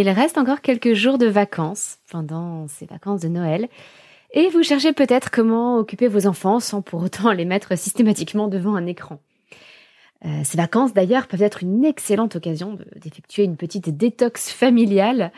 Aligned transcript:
il 0.00 0.10
reste 0.10 0.38
encore 0.38 0.60
quelques 0.60 0.94
jours 0.94 1.18
de 1.18 1.26
vacances 1.26 1.98
pendant 2.10 2.66
ces 2.68 2.86
vacances 2.86 3.20
de 3.20 3.28
Noël. 3.28 3.68
Et 4.32 4.48
vous 4.48 4.64
cherchez 4.64 4.92
peut-être 4.92 5.30
comment 5.30 5.78
occuper 5.78 6.08
vos 6.08 6.26
enfants 6.26 6.58
sans 6.58 6.82
pour 6.82 7.02
autant 7.02 7.30
les 7.32 7.44
mettre 7.44 7.78
systématiquement 7.78 8.48
devant 8.48 8.74
un 8.74 8.86
écran. 8.86 9.20
Euh, 10.24 10.40
ces 10.42 10.56
vacances 10.56 10.94
d'ailleurs 10.94 11.28
peuvent 11.28 11.42
être 11.42 11.62
une 11.62 11.84
excellente 11.84 12.34
occasion 12.34 12.78
d'effectuer 12.96 13.44
une 13.44 13.56
petite 13.56 13.90
détox 13.90 14.50
familiale 14.50 15.32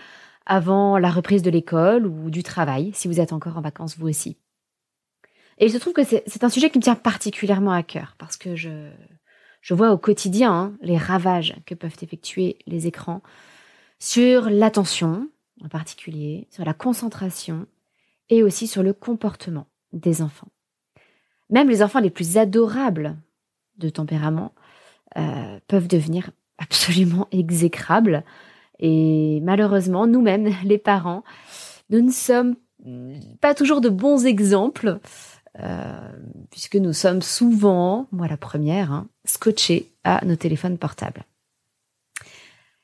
avant 0.46 0.96
la 0.96 1.10
reprise 1.10 1.42
de 1.42 1.50
l'école 1.50 2.06
ou 2.06 2.30
du 2.30 2.42
travail, 2.42 2.92
si 2.94 3.08
vous 3.08 3.20
êtes 3.20 3.32
encore 3.32 3.58
en 3.58 3.60
vacances 3.60 3.98
vous 3.98 4.08
aussi. 4.08 4.38
Et 5.58 5.66
il 5.66 5.72
se 5.72 5.78
trouve 5.78 5.92
que 5.92 6.04
c'est 6.04 6.44
un 6.44 6.48
sujet 6.48 6.70
qui 6.70 6.78
me 6.78 6.82
tient 6.82 6.94
particulièrement 6.94 7.72
à 7.72 7.82
cœur, 7.82 8.14
parce 8.18 8.36
que 8.36 8.54
je, 8.54 8.70
vois 9.70 9.90
au 9.90 9.98
quotidien 9.98 10.52
hein, 10.52 10.76
les 10.82 10.96
ravages 10.96 11.56
que 11.66 11.74
peuvent 11.74 11.96
effectuer 12.00 12.58
les 12.66 12.86
écrans 12.86 13.22
sur 13.98 14.50
l'attention 14.50 15.28
en 15.64 15.68
particulier, 15.68 16.48
sur 16.50 16.64
la 16.64 16.74
concentration 16.74 17.66
et 18.28 18.42
aussi 18.42 18.66
sur 18.66 18.82
le 18.82 18.92
comportement 18.92 19.66
des 19.92 20.22
enfants. 20.22 20.48
Même 21.50 21.68
les 21.68 21.82
enfants 21.82 22.00
les 22.00 22.10
plus 22.10 22.36
adorables 22.38 23.16
de 23.78 23.88
tempérament 23.88 24.52
euh, 25.16 25.58
peuvent 25.68 25.88
devenir 25.88 26.30
absolument 26.58 27.28
exécrables. 27.32 28.24
Et 28.78 29.40
malheureusement, 29.42 30.06
nous-mêmes, 30.06 30.52
les 30.64 30.78
parents, 30.78 31.24
nous 31.90 32.00
ne 32.00 32.10
sommes 32.10 32.56
pas 33.40 33.54
toujours 33.54 33.80
de 33.80 33.88
bons 33.88 34.26
exemples, 34.26 35.00
euh, 35.58 36.12
puisque 36.50 36.76
nous 36.76 36.92
sommes 36.92 37.22
souvent, 37.22 38.06
moi 38.12 38.28
la 38.28 38.36
première, 38.36 38.92
hein, 38.92 39.08
scotchés 39.24 39.90
à 40.04 40.24
nos 40.24 40.36
téléphones 40.36 40.78
portables. 40.78 41.24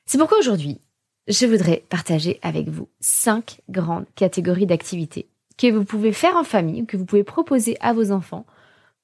C'est 0.05 0.17
pourquoi 0.17 0.39
aujourd'hui, 0.39 0.81
je 1.27 1.45
voudrais 1.45 1.83
partager 1.89 2.39
avec 2.41 2.67
vous 2.69 2.89
cinq 2.99 3.61
grandes 3.69 4.05
catégories 4.15 4.65
d'activités 4.65 5.27
que 5.57 5.71
vous 5.71 5.85
pouvez 5.85 6.11
faire 6.11 6.35
en 6.35 6.43
famille 6.43 6.81
ou 6.81 6.85
que 6.85 6.97
vous 6.97 7.05
pouvez 7.05 7.23
proposer 7.23 7.77
à 7.79 7.93
vos 7.93 8.11
enfants 8.11 8.45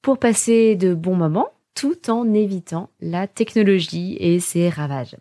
pour 0.02 0.18
passer 0.18 0.76
de 0.76 0.94
bons 0.94 1.16
moments 1.16 1.50
tout 1.74 2.10
en 2.10 2.32
évitant 2.34 2.90
la 3.00 3.26
technologie 3.26 4.16
et 4.18 4.40
ses 4.40 4.68
ravages. 4.68 5.16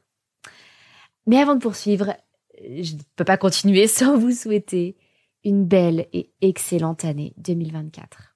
Mais 1.28 1.38
avant 1.38 1.56
de 1.56 1.62
poursuivre, 1.62 2.16
je 2.62 2.96
ne 2.96 3.00
peux 3.16 3.24
pas 3.24 3.38
continuer 3.38 3.88
sans 3.88 4.18
vous 4.18 4.32
souhaiter 4.32 4.98
une 5.46 5.66
belle 5.66 6.08
et 6.12 6.32
excellente 6.42 7.06
année 7.06 7.34
2024. 7.38 8.36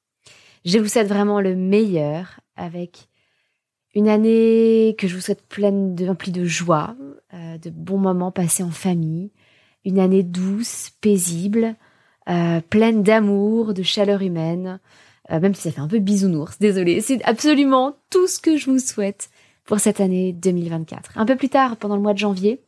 Je 0.65 0.77
vous 0.77 0.87
souhaite 0.87 1.07
vraiment 1.07 1.41
le 1.41 1.55
meilleur 1.55 2.39
avec 2.55 3.09
une 3.95 4.09
année 4.09 4.95
que 4.97 5.07
je 5.07 5.15
vous 5.15 5.21
souhaite 5.21 5.47
pleine 5.47 5.95
de, 5.95 6.31
de 6.31 6.45
joie, 6.45 6.95
euh, 7.33 7.57
de 7.57 7.69
bons 7.69 7.97
moments 7.97 8.31
passés 8.31 8.63
en 8.63 8.71
famille. 8.71 9.31
Une 9.85 9.99
année 9.99 10.23
douce, 10.23 10.91
paisible, 11.01 11.75
euh, 12.29 12.61
pleine 12.61 13.03
d'amour, 13.03 13.73
de 13.73 13.83
chaleur 13.83 14.21
humaine. 14.21 14.79
Euh, 15.31 15.39
même 15.39 15.53
si 15.53 15.61
ça 15.61 15.71
fait 15.71 15.81
un 15.81 15.87
peu 15.87 15.99
bisounours, 15.99 16.57
désolé. 16.59 17.01
C'est 17.01 17.23
absolument 17.23 17.95
tout 18.09 18.27
ce 18.27 18.39
que 18.39 18.57
je 18.57 18.69
vous 18.69 18.79
souhaite 18.79 19.29
pour 19.63 19.79
cette 19.79 20.01
année 20.01 20.33
2024. 20.33 21.11
Un 21.15 21.25
peu 21.25 21.35
plus 21.35 21.49
tard, 21.49 21.77
pendant 21.77 21.95
le 21.95 22.01
mois 22.01 22.13
de 22.13 22.17
janvier, 22.17 22.61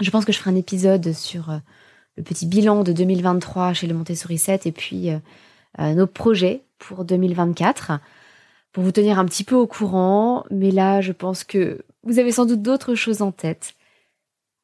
je 0.00 0.10
pense 0.10 0.24
que 0.24 0.32
je 0.32 0.38
ferai 0.38 0.50
un 0.50 0.56
épisode 0.56 1.12
sur 1.12 1.50
le 2.16 2.22
petit 2.22 2.46
bilan 2.46 2.82
de 2.82 2.92
2023 2.92 3.72
chez 3.72 3.86
le 3.86 3.94
Montessori 3.94 4.38
7 4.38 4.66
et 4.66 4.72
puis 4.72 5.08
nos 5.78 6.06
projets 6.06 6.62
pour 6.78 7.04
2024 7.04 7.92
pour 8.72 8.82
vous 8.82 8.92
tenir 8.92 9.18
un 9.18 9.24
petit 9.24 9.44
peu 9.44 9.54
au 9.54 9.66
courant. 9.66 10.44
Mais 10.50 10.70
là, 10.70 11.00
je 11.00 11.12
pense 11.12 11.44
que 11.44 11.84
vous 12.02 12.18
avez 12.18 12.32
sans 12.32 12.46
doute 12.46 12.62
d'autres 12.62 12.94
choses 12.94 13.22
en 13.22 13.32
tête 13.32 13.74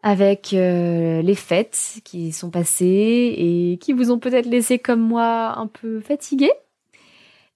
avec 0.03 0.53
euh, 0.53 1.23
les 1.23 1.35
fêtes 1.35 2.01
qui 2.05 2.33
sont 2.33 2.51
passées 2.51 3.35
et 3.39 3.79
qui 3.81 3.95
vous 3.95 4.11
ont 4.11 4.19
peut-être 4.19 4.47
laissé 4.47 4.79
comme 4.79 5.01
moi 5.01 5.59
un 5.59 5.67
peu 5.67 6.01
fatigué. 6.01 6.51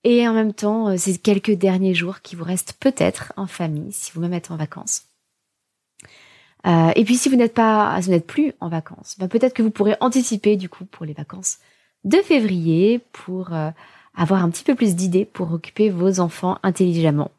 Et 0.05 0.27
en 0.27 0.33
même 0.33 0.55
temps, 0.55 0.97
ces 0.97 1.19
quelques 1.19 1.53
derniers 1.53 1.95
jours 1.95 2.23
qui 2.23 2.37
vous 2.37 2.45
restent 2.45 2.75
peut-être 2.81 3.33
en 3.37 3.47
famille, 3.47 3.93
si 3.93 4.13
vous-même 4.13 4.33
êtes 4.33 4.51
en 4.51 4.57
vacances. 4.57 5.03
et 6.65 7.05
puis 7.05 7.17
si 7.17 7.29
vous 7.29 7.37
n'êtes 7.37 7.53
pas, 7.53 7.99
vous 8.01 8.11
n'êtes 8.11 8.27
plus 8.27 8.55
en 8.61 8.69
vacances, 8.69 9.17
bah, 9.19 9.29
peut-être 9.29 9.55
que 9.55 9.63
vous 9.63 9.71
pourrez 9.71 9.97
anticiper 10.01 10.57
du 10.57 10.69
coup 10.69 10.87
pour 10.87 11.05
les 11.05 11.13
vacances 11.13 11.59
de 12.05 12.19
février 12.19 13.01
pour 13.13 13.51
avoir 14.19 14.43
un 14.43 14.51
petit 14.51 14.65
peu 14.65 14.75
plus 14.75 14.97
d'idées 14.97 15.25
pour 15.25 15.53
occuper 15.53 15.89
vos 15.89 16.21
enfants 16.21 16.59
intelligemment 16.63 17.31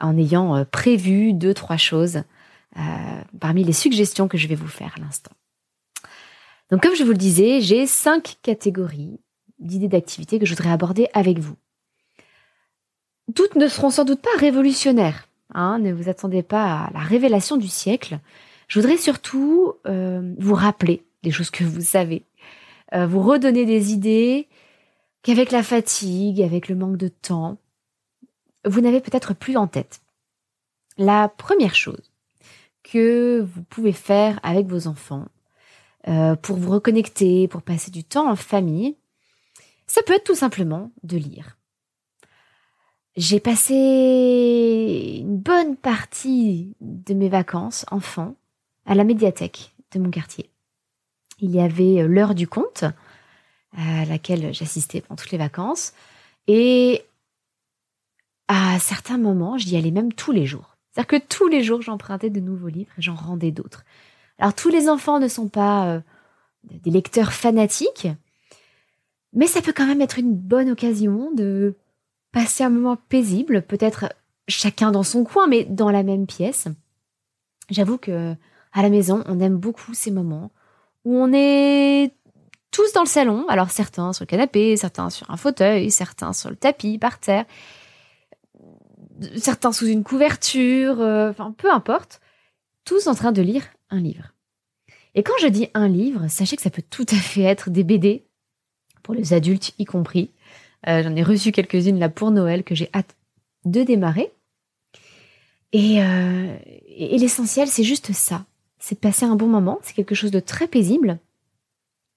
en 0.00 0.18
ayant 0.18 0.56
euh, 0.56 0.64
prévu 0.64 1.32
deux, 1.32 1.54
trois 1.54 1.76
choses 1.76 2.22
euh, 2.76 2.80
parmi 3.38 3.64
les 3.64 3.72
suggestions 3.72 4.28
que 4.28 4.36
je 4.36 4.48
vais 4.48 4.54
vous 4.56 4.68
faire 4.68 4.94
à 4.96 5.00
l'instant. 5.00 5.30
Donc 6.70 6.82
comme 6.82 6.96
je 6.96 7.04
vous 7.04 7.12
le 7.12 7.16
disais, 7.16 7.60
j'ai 7.60 7.86
cinq 7.86 8.36
catégories 8.42 9.20
d'idées 9.58 9.88
d'activités 9.88 10.38
que 10.38 10.46
je 10.46 10.54
voudrais 10.54 10.72
aborder 10.72 11.08
avec 11.14 11.38
vous. 11.38 11.56
Toutes 13.34 13.54
ne 13.54 13.68
seront 13.68 13.90
sans 13.90 14.04
doute 14.04 14.20
pas 14.20 14.38
révolutionnaires. 14.38 15.28
Hein, 15.52 15.78
ne 15.78 15.92
vous 15.92 16.08
attendez 16.08 16.42
pas 16.42 16.84
à 16.84 16.90
la 16.92 17.00
révélation 17.00 17.56
du 17.56 17.68
siècle. 17.68 18.18
Je 18.68 18.80
voudrais 18.80 18.96
surtout 18.96 19.74
euh, 19.86 20.34
vous 20.38 20.54
rappeler 20.54 21.04
des 21.22 21.30
choses 21.30 21.50
que 21.50 21.64
vous 21.64 21.82
savez, 21.82 22.24
vous 22.92 23.22
redonner 23.22 23.66
des 23.66 23.92
idées 23.92 24.48
qu'avec 25.22 25.50
la 25.50 25.62
fatigue, 25.62 26.42
avec 26.42 26.68
le 26.68 26.76
manque 26.76 26.96
de 26.96 27.08
temps, 27.08 27.58
vous 28.64 28.80
n'avez 28.80 29.00
peut-être 29.00 29.34
plus 29.34 29.56
en 29.56 29.66
tête. 29.66 30.00
La 30.98 31.28
première 31.28 31.74
chose 31.74 32.10
que 32.82 33.40
vous 33.40 33.62
pouvez 33.62 33.92
faire 33.92 34.40
avec 34.42 34.66
vos 34.66 34.86
enfants 34.86 35.26
euh, 36.08 36.34
pour 36.36 36.56
vous 36.56 36.70
reconnecter, 36.70 37.48
pour 37.48 37.62
passer 37.62 37.90
du 37.90 38.04
temps 38.04 38.30
en 38.30 38.36
famille, 38.36 38.96
ça 39.86 40.02
peut 40.02 40.14
être 40.14 40.24
tout 40.24 40.34
simplement 40.34 40.90
de 41.02 41.16
lire. 41.16 41.58
J'ai 43.16 43.40
passé 43.40 45.18
une 45.20 45.38
bonne 45.38 45.76
partie 45.76 46.74
de 46.80 47.12
mes 47.12 47.28
vacances 47.28 47.84
enfants 47.90 48.36
à 48.86 48.94
la 48.94 49.04
médiathèque 49.04 49.72
de 49.92 49.98
mon 49.98 50.10
quartier. 50.10 50.48
Il 51.40 51.50
y 51.50 51.60
avait 51.60 52.06
l'heure 52.06 52.34
du 52.34 52.46
conte, 52.46 52.84
à 53.76 54.04
laquelle 54.04 54.52
j'assistais 54.52 55.00
pendant 55.00 55.16
toutes 55.16 55.30
les 55.30 55.38
vacances, 55.38 55.92
et 56.46 57.04
à 58.48 58.78
certains 58.80 59.18
moments, 59.18 59.58
j'y 59.58 59.76
allais 59.76 59.92
même 59.92 60.12
tous 60.12 60.32
les 60.32 60.46
jours. 60.46 60.76
C'est-à-dire 60.90 61.20
que 61.20 61.26
tous 61.28 61.46
les 61.46 61.62
jours, 61.62 61.82
j'empruntais 61.82 62.30
de 62.30 62.40
nouveaux 62.40 62.68
livres 62.68 62.90
et 62.98 63.02
j'en 63.02 63.14
rendais 63.14 63.52
d'autres. 63.52 63.84
Alors, 64.38 64.54
tous 64.54 64.70
les 64.70 64.88
enfants 64.88 65.20
ne 65.20 65.28
sont 65.28 65.48
pas 65.48 65.86
euh, 65.86 66.00
des 66.64 66.90
lecteurs 66.90 67.32
fanatiques, 67.32 68.08
mais 69.32 69.46
ça 69.46 69.62
peut 69.62 69.72
quand 69.72 69.86
même 69.86 70.00
être 70.00 70.18
une 70.18 70.34
bonne 70.34 70.70
occasion 70.70 71.30
de 71.32 71.76
passer 72.32 72.64
un 72.64 72.70
moment 72.70 72.96
paisible, 72.96 73.62
peut-être 73.62 74.06
chacun 74.48 74.90
dans 74.90 75.02
son 75.02 75.24
coin, 75.24 75.46
mais 75.46 75.64
dans 75.64 75.90
la 75.90 76.02
même 76.02 76.26
pièce. 76.26 76.66
J'avoue 77.70 77.98
que 77.98 78.34
à 78.72 78.82
la 78.82 78.90
maison, 78.90 79.22
on 79.26 79.40
aime 79.40 79.56
beaucoup 79.56 79.94
ces 79.94 80.10
moments 80.10 80.50
où 81.04 81.16
on 81.16 81.32
est 81.32 82.12
tous 82.70 82.92
dans 82.92 83.02
le 83.02 83.08
salon, 83.08 83.46
alors 83.48 83.70
certains 83.70 84.12
sur 84.12 84.24
le 84.24 84.28
canapé, 84.28 84.76
certains 84.76 85.10
sur 85.10 85.30
un 85.30 85.36
fauteuil, 85.36 85.90
certains 85.90 86.32
sur 86.32 86.50
le 86.50 86.56
tapis, 86.56 86.98
par 86.98 87.18
terre, 87.18 87.44
certains 89.36 89.72
sous 89.72 89.86
une 89.86 90.04
couverture, 90.04 91.00
euh, 91.00 91.30
enfin 91.30 91.54
peu 91.56 91.72
importe, 91.72 92.20
tous 92.84 93.06
en 93.06 93.14
train 93.14 93.32
de 93.32 93.42
lire 93.42 93.64
un 93.90 94.00
livre. 94.00 94.34
Et 95.14 95.22
quand 95.22 95.34
je 95.40 95.48
dis 95.48 95.68
un 95.74 95.88
livre, 95.88 96.28
sachez 96.28 96.56
que 96.56 96.62
ça 96.62 96.70
peut 96.70 96.84
tout 96.88 97.06
à 97.10 97.16
fait 97.16 97.42
être 97.42 97.70
des 97.70 97.84
BD, 97.84 98.24
pour 99.02 99.14
les 99.14 99.32
adultes 99.32 99.72
y 99.78 99.84
compris. 99.84 100.30
Euh, 100.86 101.02
j'en 101.02 101.14
ai 101.16 101.22
reçu 101.22 101.52
quelques-unes 101.52 101.98
là 101.98 102.08
pour 102.08 102.30
Noël 102.30 102.64
que 102.64 102.74
j'ai 102.74 102.90
hâte 102.94 103.16
de 103.64 103.82
démarrer. 103.82 104.32
Et, 105.72 106.02
euh, 106.02 106.56
et 106.86 107.18
l'essentiel, 107.18 107.68
c'est 107.68 107.84
juste 107.84 108.12
ça. 108.12 108.44
C'est 108.78 108.96
de 108.96 109.00
passer 109.00 109.24
un 109.24 109.36
bon 109.36 109.46
moment. 109.46 109.78
C'est 109.82 109.94
quelque 109.94 110.14
chose 110.14 110.30
de 110.30 110.40
très 110.40 110.66
paisible. 110.66 111.18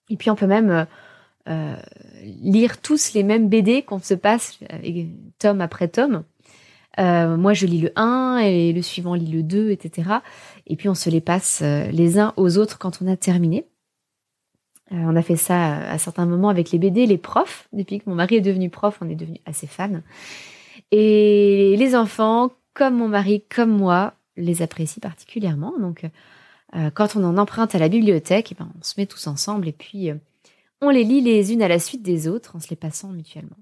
Et 0.09 0.17
puis 0.17 0.29
on 0.29 0.35
peut 0.35 0.47
même 0.47 0.85
lire 2.23 2.81
tous 2.81 3.13
les 3.13 3.23
mêmes 3.23 3.49
BD 3.49 3.81
qu'on 3.81 3.99
se 3.99 4.13
passe 4.13 4.59
tome 5.39 5.61
après 5.61 5.87
tome. 5.87 6.23
Euh, 6.99 7.37
moi, 7.37 7.53
je 7.53 7.65
lis 7.65 7.79
le 7.79 7.91
1 7.95 8.39
et 8.43 8.73
le 8.73 8.81
suivant 8.81 9.15
lit 9.15 9.31
le 9.31 9.43
2, 9.43 9.71
etc. 9.71 10.09
Et 10.67 10.75
puis, 10.75 10.89
on 10.89 10.95
se 10.95 11.09
les 11.09 11.21
passe 11.21 11.61
euh, 11.63 11.89
les 11.91 12.19
uns 12.19 12.33
aux 12.37 12.57
autres 12.57 12.77
quand 12.77 13.01
on 13.01 13.07
a 13.07 13.17
terminé. 13.17 13.65
Euh, 14.91 14.97
on 14.97 15.15
a 15.15 15.21
fait 15.21 15.35
ça 15.35 15.77
à 15.77 15.97
certains 15.97 16.25
moments 16.25 16.49
avec 16.49 16.71
les 16.71 16.77
BD, 16.77 17.05
les 17.05 17.17
profs. 17.17 17.67
Depuis 17.73 17.99
que 17.99 18.09
mon 18.09 18.15
mari 18.15 18.35
est 18.35 18.41
devenu 18.41 18.69
prof, 18.69 18.99
on 19.01 19.09
est 19.09 19.15
devenu 19.15 19.39
assez 19.45 19.65
fans. 19.65 20.01
Et 20.91 21.75
les 21.77 21.95
enfants, 21.95 22.51
comme 22.73 22.97
mon 22.97 23.07
mari, 23.07 23.43
comme 23.53 23.71
moi, 23.71 24.13
les 24.37 24.61
apprécient 24.61 25.01
particulièrement. 25.01 25.73
Donc, 25.79 26.05
quand 26.95 27.15
on 27.15 27.23
en 27.23 27.37
emprunte 27.37 27.75
à 27.75 27.79
la 27.79 27.89
bibliothèque, 27.89 28.51
eh 28.51 28.55
ben, 28.55 28.71
on 28.79 28.83
se 28.83 28.95
met 28.97 29.05
tous 29.05 29.27
ensemble 29.27 29.67
et 29.67 29.73
puis 29.73 30.09
on 30.81 30.89
les 30.89 31.03
lit 31.03 31.21
les 31.21 31.53
unes 31.53 31.61
à 31.61 31.67
la 31.67 31.79
suite 31.79 32.01
des 32.01 32.27
autres 32.27 32.55
en 32.55 32.59
se 32.59 32.69
les 32.69 32.75
passant 32.75 33.09
mutuellement. 33.09 33.57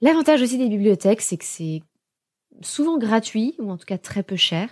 L'avantage 0.00 0.42
aussi 0.42 0.58
des 0.58 0.68
bibliothèques, 0.68 1.22
c'est 1.22 1.36
que 1.36 1.44
c'est 1.44 1.82
souvent 2.60 2.98
gratuit, 2.98 3.54
ou 3.58 3.70
en 3.70 3.76
tout 3.76 3.86
cas 3.86 3.98
très 3.98 4.22
peu 4.22 4.36
cher. 4.36 4.68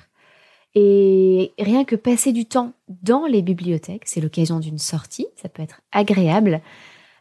Et 0.75 1.53
rien 1.59 1.85
que 1.85 1.97
passer 1.97 2.33
du 2.33 2.47
temps 2.47 2.73
dans 2.89 3.27
les 3.27 3.43
bibliothèques, 3.43 4.07
c'est 4.07 4.21
l'occasion 4.21 4.59
d'une 4.59 4.79
sortie, 4.79 5.27
ça 5.37 5.49
peut 5.49 5.63
être 5.63 5.81
agréable. 5.93 6.61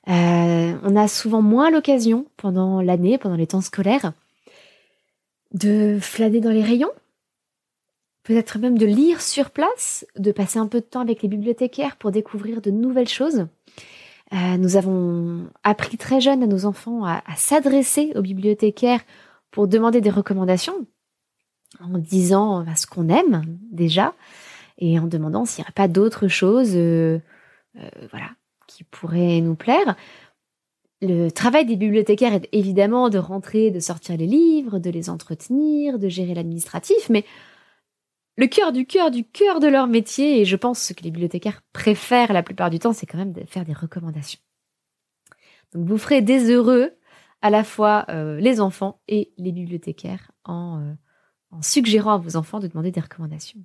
Euh, 0.10 0.74
on 0.84 0.96
a 0.96 1.08
souvent 1.08 1.42
moins 1.42 1.70
l'occasion 1.70 2.26
pendant 2.36 2.82
l'année, 2.82 3.18
pendant 3.18 3.36
les 3.36 3.48
temps 3.48 3.62
scolaires, 3.62 4.14
de 5.54 6.00
flâner 6.02 6.42
dans 6.42 6.50
les 6.50 6.64
rayons, 6.64 6.92
peut-être 8.24 8.58
même 8.58 8.78
de 8.78 8.86
lire 8.86 9.22
sur 9.22 9.52
place, 9.52 10.06
de 10.18 10.32
passer 10.32 10.60
un 10.60 10.68
peu 10.68 10.80
de 10.80 10.86
temps 10.86 11.02
avec 11.02 11.22
les 11.22 11.30
bibliothécaires 11.30 11.98
pour 11.98 12.12
découvrir 12.12 12.62
de 12.62 12.72
nouvelles 12.72 13.10
choses. 13.10 13.48
Euh, 14.34 14.58
nous 14.58 14.78
avons 14.78 15.48
appris 15.64 15.98
très 15.98 16.22
jeune 16.22 16.42
à 16.42 16.48
nos 16.48 16.66
enfants 16.66 17.06
à, 17.06 17.22
s'adresser 17.36 18.14
aux 18.16 18.22
bibliothécaires 18.22 19.02
pour 19.52 19.68
demander 19.68 20.02
des 20.02 20.10
recommandations, 20.10 20.88
en 21.80 21.98
disant 21.98 22.66
ce 22.76 22.88
qu'on 22.88 23.10
aime 23.10 23.44
déjà, 23.72 24.16
et 24.80 24.98
en 24.98 25.06
demandant 25.06 25.46
s'il 25.46 25.62
n'y 25.62 25.66
aurait 25.66 25.74
pas 25.74 25.88
d'autres 25.88 26.28
choses 26.28 26.74
euh, 26.76 27.20
euh, 27.78 27.90
voilà, 28.10 28.32
qui 28.68 28.84
pourraient 28.84 29.42
nous 29.42 29.56
plaire. 29.56 29.96
Le 31.02 31.30
travail 31.30 31.66
des 31.66 31.76
bibliothécaires 31.76 32.34
est 32.34 32.48
évidemment 32.54 33.10
de 33.10 33.18
rentrer, 33.18 33.70
de 33.70 33.82
sortir 33.82 34.18
les 34.18 34.26
livres, 34.26 34.80
de 34.80 34.90
les 34.90 35.10
entretenir, 35.10 36.00
de 36.00 36.08
gérer 36.08 36.34
l'administratif, 36.34 37.10
mais 37.10 37.26
le 38.36 38.48
cœur 38.48 38.72
du 38.72 38.86
cœur 38.86 39.12
du 39.12 39.24
cœur 39.24 39.60
de 39.60 39.68
leur 39.68 39.88
métier, 39.88 40.42
et 40.42 40.46
je 40.46 40.56
pense 40.56 40.80
ce 40.82 40.94
que 40.94 41.04
les 41.04 41.12
bibliothécaires 41.12 41.62
préfèrent 41.72 42.34
la 42.34 42.44
plupart 42.44 42.70
du 42.70 42.80
temps, 42.80 42.94
c'est 42.94 43.06
quand 43.06 43.18
même 43.18 43.34
de 43.34 43.44
faire 43.46 43.66
des 43.66 43.74
recommandations. 43.74 44.40
Donc 45.74 45.88
vous 45.88 45.98
ferez 45.98 46.22
des 46.22 46.52
heureux 46.52 46.94
à 47.42 47.50
la 47.50 47.64
fois 47.64 48.06
euh, 48.10 48.40
les 48.40 48.62
enfants 48.62 49.00
et 49.08 49.34
les 49.38 49.52
bibliothécaires 49.52 50.32
en, 50.46 50.80
euh, 50.80 50.94
en, 51.52 51.62
suggérant 51.62 52.14
à 52.14 52.18
vos 52.18 52.36
enfants 52.36 52.60
de 52.60 52.68
demander 52.68 52.92
des 52.92 53.02
recommandations. 53.02 53.60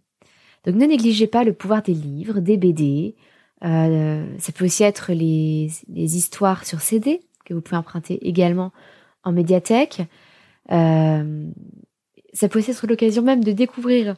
Donc 0.65 0.75
ne 0.75 0.87
négligez 0.87 1.27
pas 1.27 1.45
le 1.45 1.53
pouvoir 1.53 1.83
des 1.83 1.95
livres, 1.95 2.41
des 2.41 2.57
BD. 2.57 3.15
Euh, 3.65 4.27
ça 4.39 4.53
peut 4.53 4.65
aussi 4.65 4.83
être 4.83 5.13
les, 5.13 5.71
les, 5.89 6.17
histoires 6.17 6.65
sur 6.67 6.81
CD 6.81 7.21
que 7.45 7.55
vous 7.55 7.61
pouvez 7.61 7.77
emprunter 7.77 8.27
également 8.27 8.73
en 9.25 9.33
médiathèque. 9.33 10.03
ça 10.69 11.25
peut 12.49 12.59
aussi 12.59 12.71
être 12.71 12.87
l'occasion 12.87 13.23
même 13.23 13.43
de 13.43 13.53
découvrir 13.53 14.17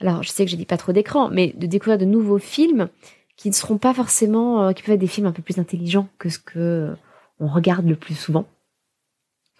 alors 0.00 0.22
je 0.22 0.30
sais 0.30 0.44
que 0.44 0.50
je 0.50 0.56
dis 0.56 0.64
pas 0.64 0.76
trop 0.76 0.92
d'écran, 0.92 1.28
mais 1.30 1.52
de 1.56 1.66
découvrir 1.66 1.98
de 1.98 2.04
nouveaux 2.04 2.38
films 2.38 2.88
qui 3.36 3.48
ne 3.48 3.54
seront 3.54 3.78
pas 3.78 3.94
forcément, 3.94 4.64
euh, 4.64 4.72
qui 4.72 4.82
peuvent 4.82 4.94
être 4.94 5.00
des 5.00 5.06
films 5.06 5.26
un 5.26 5.32
peu 5.32 5.42
plus 5.42 5.58
intelligents 5.58 6.08
que 6.18 6.28
ce 6.28 6.38
que 6.38 6.58
euh, 6.58 6.94
on 7.40 7.48
regarde 7.48 7.86
le 7.86 7.96
plus 7.96 8.14
souvent. 8.14 8.46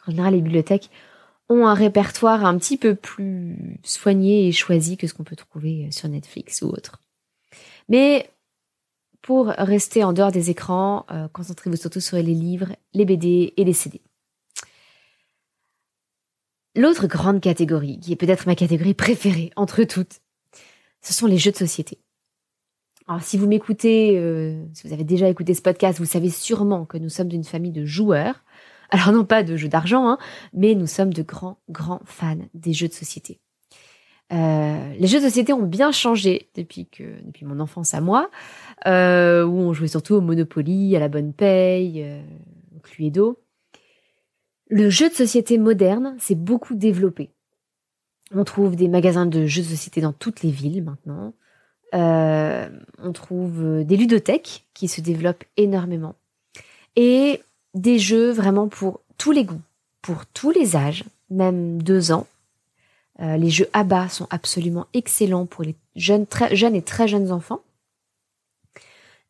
En 0.07 0.11
général, 0.11 0.35
les 0.35 0.41
bibliothèques 0.41 0.91
ont 1.49 1.67
un 1.67 1.75
répertoire 1.75 2.45
un 2.45 2.59
petit 2.59 2.77
peu 2.77 2.95
plus 2.95 3.79
soigné 3.85 4.49
et 4.49 4.53
choisi 4.53 4.97
que 4.97 5.07
ce 5.07 5.15
qu'on 5.15 5.25
peut 5.25 5.37
trouver 5.37 5.87
euh, 5.87 5.91
sur 5.91 6.09
Netflix 6.09 6.63
ou 6.63 6.69
autre. 6.69 7.01
Mais 7.89 8.29
pour 9.23 9.47
rester 9.47 10.05
en 10.05 10.13
dehors 10.13 10.33
des 10.33 10.51
écrans, 10.51 11.05
concentrez-vous 11.33 11.77
surtout 11.77 12.01
sur 12.01 12.17
les 12.17 12.23
livres, 12.23 12.69
les 12.95 13.05
BD 13.05 13.53
et 13.57 13.65
les 13.65 13.73
CD. 13.73 14.01
L'autre 16.77 17.09
grande 17.09 17.41
catégorie, 17.41 17.99
qui 17.99 18.13
est 18.13 18.17
peut-être 18.17 18.47
ma 18.47 18.55
catégorie 18.55 18.95
préférée 18.95 19.51
entre 19.57 19.83
toutes, 19.85 20.21
ce 21.01 21.13
sont 21.13 21.27
les 21.27 21.39
jeux 21.39 21.53
de 21.53 21.57
société. 21.57 21.99
Alors 23.09 23.23
si 23.23 23.39
vous 23.39 23.47
m'écoutez, 23.47 24.19
euh, 24.19 24.63
si 24.75 24.87
vous 24.87 24.93
avez 24.93 25.05
déjà 25.05 25.29
écouté 25.29 25.55
ce 25.55 25.63
podcast, 25.63 25.99
vous 25.99 26.05
savez 26.05 26.29
sûrement 26.29 26.85
que 26.85 26.99
nous 26.99 27.09
sommes 27.09 27.29
d'une 27.29 27.45
famille 27.45 27.73
de 27.73 27.87
joueurs. 27.87 28.45
Alors 28.91 29.13
non 29.13 29.25
pas 29.25 29.43
de 29.43 29.57
jeux 29.57 29.69
d'argent, 29.69 30.09
hein, 30.09 30.19
mais 30.53 30.75
nous 30.75 30.87
sommes 30.87 31.13
de 31.13 31.23
grands, 31.23 31.59
grands 31.69 32.01
fans 32.05 32.39
des 32.55 32.73
jeux 32.73 32.89
de 32.89 32.93
société. 32.93 33.41
Euh, 34.31 34.95
les 34.99 35.07
jeux 35.07 35.21
de 35.21 35.25
société 35.25 35.55
ont 35.55 35.63
bien 35.63 35.91
changé 35.91 36.51
depuis 36.55 36.87
que 36.87 37.23
depuis 37.25 37.47
mon 37.47 37.61
enfance 37.61 37.95
à 37.95 38.03
moi, 38.03 38.31
euh, 38.87 39.45
où 39.45 39.57
on 39.57 39.73
jouait 39.73 39.89
surtout 39.89 40.15
au 40.15 40.21
Monopoly, 40.21 40.95
à 40.95 41.01
la 41.01 41.09
bonne 41.09 41.33
paye, 41.33 42.07
au 42.77 42.81
Cluedo. 42.81 43.41
Le 44.69 44.91
jeu 44.91 45.09
de 45.09 45.15
société 45.15 45.57
moderne 45.57 46.15
s'est 46.19 46.35
beaucoup 46.35 46.75
développé. 46.75 47.31
On 48.35 48.45
trouve 48.45 48.77
des 48.77 48.89
magasins 48.89 49.27
de 49.27 49.47
jeux 49.47 49.63
de 49.63 49.69
société 49.69 50.01
dans 50.01 50.13
toutes 50.13 50.43
les 50.43 50.51
villes 50.51 50.83
maintenant. 50.83 51.33
Euh, 51.95 52.69
on 52.99 53.13
trouve 53.13 53.85
des 53.85 53.97
ludothèques 53.97 54.67
qui 54.75 54.89
se 54.89 55.01
développent 55.01 55.45
énormément. 55.57 56.15
Et 56.97 57.41
des 57.75 57.99
jeux 57.99 58.31
vraiment 58.31 58.69
pour 58.69 59.01
tous 59.17 59.33
les 59.33 59.45
goûts, 59.45 59.61
pour 60.03 60.27
tous 60.27 60.51
les 60.51 60.77
âges, 60.77 61.05
même 61.31 61.83
deux 61.83 62.13
ans. 62.13 62.27
Euh, 63.21 63.37
les 63.37 63.51
jeux 63.51 63.69
ABBA 63.73 64.09
sont 64.09 64.27
absolument 64.31 64.87
excellents 64.95 65.47
pour 65.47 65.65
les 65.65 65.75
jeunes, 65.97 66.27
très, 66.27 66.55
jeunes 66.55 66.75
et 66.75 66.83
très 66.83 67.09
jeunes 67.09 67.33
enfants. 67.33 67.61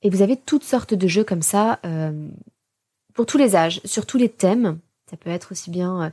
Et 0.03 0.11
vous 0.11 0.23
avez 0.23 0.37
toutes 0.37 0.65
sortes 0.65 0.95
de 0.95 1.09
jeux 1.09 1.25
comme 1.25 1.43
ça 1.43 1.81
euh, 1.85 2.29
pour 3.15 3.27
tous 3.27 3.39
les 3.39 3.57
âges, 3.57 3.81
sur 3.85 4.07
tous 4.07 4.19
les 4.19 4.29
thèmes. 4.29 4.79
Ça 5.11 5.17
peut 5.17 5.31
être 5.31 5.53
aussi 5.53 5.71
bien 5.71 6.13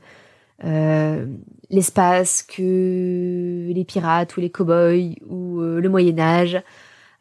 euh, 0.64 1.26
l'espace 1.70 2.44
que 2.44 3.72
les 3.72 3.86
pirates 3.86 4.38
ou 4.38 4.42
les 4.42 4.50
cow-boys 4.50 5.16
ou 5.28 5.60
le 5.60 5.90
Moyen 5.90 6.20
Âge, 6.20 6.62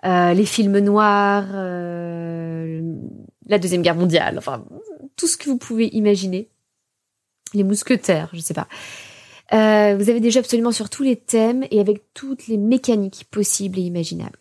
les 0.05 0.47
films 0.47 0.79
noirs, 0.79 1.53
la 3.47 3.59
Deuxième 3.59 3.83
Guerre 3.83 3.97
mondiale, 3.97 4.37
enfin 4.39 4.65
tout 5.17 5.27
ce 5.27 5.37
que 5.37 5.49
vous 5.49 5.59
pouvez 5.59 5.89
imaginer. 5.95 6.49
Les 7.55 7.65
mousquetaires, 7.65 8.31
je 8.33 8.41
sais 8.41 8.55
pas. 8.55 8.69
Euh, 9.53 9.97
vous 9.97 10.11
avez 10.11 10.21
des 10.21 10.31
jeux 10.31 10.41
absolument 10.41 10.73
sur 10.73 10.91
tous 10.91 11.03
les 11.03 11.17
thèmes 11.17 11.65
et 11.71 11.81
avec 11.81 12.03
toutes 12.15 12.47
les 12.49 12.57
mécaniques 12.57 13.27
possibles 13.31 13.79
et 13.79 13.83
imaginables. 13.83 14.39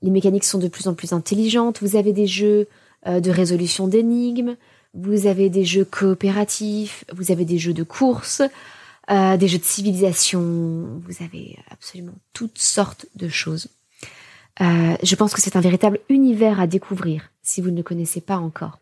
Les 0.00 0.10
mécaniques 0.10 0.44
sont 0.44 0.58
de 0.58 0.68
plus 0.68 0.88
en 0.88 0.94
plus 0.94 1.12
intelligentes. 1.12 1.80
Vous 1.80 1.96
avez 1.96 2.12
des 2.12 2.26
jeux 2.26 2.68
euh, 3.06 3.20
de 3.20 3.30
résolution 3.30 3.86
d'énigmes, 3.86 4.56
vous 4.94 5.26
avez 5.26 5.48
des 5.50 5.64
jeux 5.64 5.84
coopératifs, 5.84 7.04
vous 7.12 7.32
avez 7.32 7.44
des 7.44 7.58
jeux 7.58 7.72
de 7.72 7.82
course, 7.82 8.42
euh, 9.10 9.36
des 9.36 9.48
jeux 9.48 9.58
de 9.58 9.64
civilisation. 9.64 11.00
Vous 11.06 11.24
avez 11.24 11.58
absolument 11.70 12.14
toutes 12.32 12.58
sortes 12.58 13.06
de 13.16 13.28
choses. 13.28 13.68
je 14.60 15.14
pense 15.14 15.34
que 15.34 15.40
c'est 15.40 15.56
un 15.56 15.60
véritable 15.60 16.00
univers 16.08 16.60
à 16.60 16.66
découvrir 16.66 17.30
si 17.42 17.60
vous 17.60 17.70
ne 17.70 17.76
le 17.78 17.82
connaissez 17.82 18.20
pas 18.20 18.36
encore. 18.36 18.78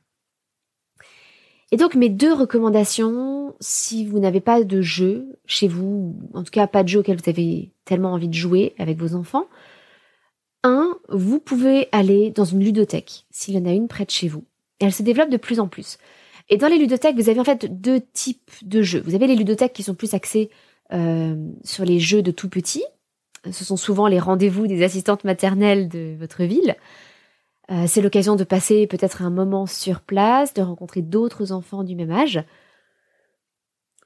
Et 1.72 1.76
donc 1.76 1.94
mes 1.94 2.08
deux 2.08 2.32
recommandations, 2.32 3.54
si 3.60 4.04
vous 4.04 4.18
n'avez 4.18 4.40
pas 4.40 4.64
de 4.64 4.82
jeu 4.82 5.38
chez 5.46 5.68
vous, 5.68 6.16
en 6.34 6.42
tout 6.42 6.50
cas 6.50 6.66
pas 6.66 6.82
de 6.82 6.88
jeu 6.88 7.00
auquel 7.00 7.16
vous 7.16 7.30
avez 7.30 7.70
tellement 7.84 8.12
envie 8.12 8.28
de 8.28 8.34
jouer 8.34 8.74
avec 8.78 8.98
vos 8.98 9.14
enfants, 9.14 9.46
un, 10.64 10.98
vous 11.08 11.38
pouvez 11.38 11.88
aller 11.92 12.30
dans 12.30 12.44
une 12.44 12.62
ludothèque, 12.62 13.24
s'il 13.30 13.54
y 13.54 13.58
en 13.58 13.66
a 13.66 13.72
une 13.72 13.88
près 13.88 14.04
de 14.04 14.10
chez 14.10 14.28
vous. 14.28 14.44
Elle 14.80 14.92
se 14.92 15.02
développe 15.02 15.30
de 15.30 15.36
plus 15.36 15.60
en 15.60 15.68
plus. 15.68 15.98
Et 16.48 16.56
dans 16.56 16.68
les 16.68 16.78
ludothèques, 16.78 17.16
vous 17.16 17.28
avez 17.28 17.40
en 17.40 17.44
fait 17.44 17.80
deux 17.80 18.00
types 18.00 18.50
de 18.62 18.82
jeux. 18.82 19.02
Vous 19.04 19.14
avez 19.14 19.26
les 19.26 19.36
ludothèques 19.36 19.72
qui 19.72 19.82
sont 19.82 19.94
plus 19.94 20.14
axées 20.14 20.50
euh, 20.92 21.36
sur 21.62 21.84
les 21.84 22.00
jeux 22.00 22.22
de 22.22 22.32
tout 22.32 22.48
petit. 22.48 22.84
Ce 23.50 23.64
sont 23.64 23.76
souvent 23.76 24.08
les 24.08 24.18
rendez-vous 24.18 24.66
des 24.66 24.82
assistantes 24.82 25.24
maternelles 25.24 25.88
de 25.88 26.16
votre 26.18 26.42
ville. 26.42 26.76
Euh, 27.70 27.84
c'est 27.86 28.02
l'occasion 28.02 28.34
de 28.34 28.44
passer 28.44 28.86
peut-être 28.86 29.22
un 29.22 29.30
moment 29.30 29.66
sur 29.66 30.00
place, 30.00 30.54
de 30.54 30.62
rencontrer 30.62 31.02
d'autres 31.02 31.52
enfants 31.52 31.84
du 31.84 31.94
même 31.94 32.10
âge, 32.10 32.42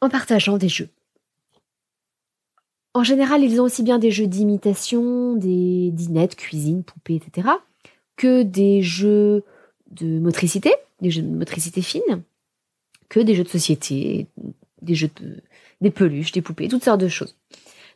en 0.02 0.10
partageant 0.10 0.58
des 0.58 0.68
jeux. 0.68 0.90
En 2.92 3.02
général, 3.02 3.42
ils 3.42 3.60
ont 3.60 3.64
aussi 3.64 3.82
bien 3.82 3.98
des 3.98 4.10
jeux 4.10 4.26
d'imitation, 4.26 5.34
des 5.34 5.90
dinettes, 5.92 6.36
cuisine, 6.36 6.84
poupées, 6.84 7.16
etc., 7.16 7.48
que 8.16 8.42
des 8.42 8.82
jeux 8.82 9.42
de 9.90 10.18
motricité, 10.18 10.74
des 11.00 11.10
jeux 11.10 11.22
de 11.22 11.28
motricité 11.28 11.82
fine, 11.82 12.22
que 13.08 13.20
des 13.20 13.34
jeux 13.34 13.44
de 13.44 13.48
société, 13.48 14.26
des 14.82 14.94
jeux 14.94 15.10
de, 15.20 15.42
des 15.80 15.90
peluches, 15.90 16.32
des 16.32 16.42
poupées, 16.42 16.68
toutes 16.68 16.84
sortes 16.84 17.00
de 17.00 17.08
choses. 17.08 17.36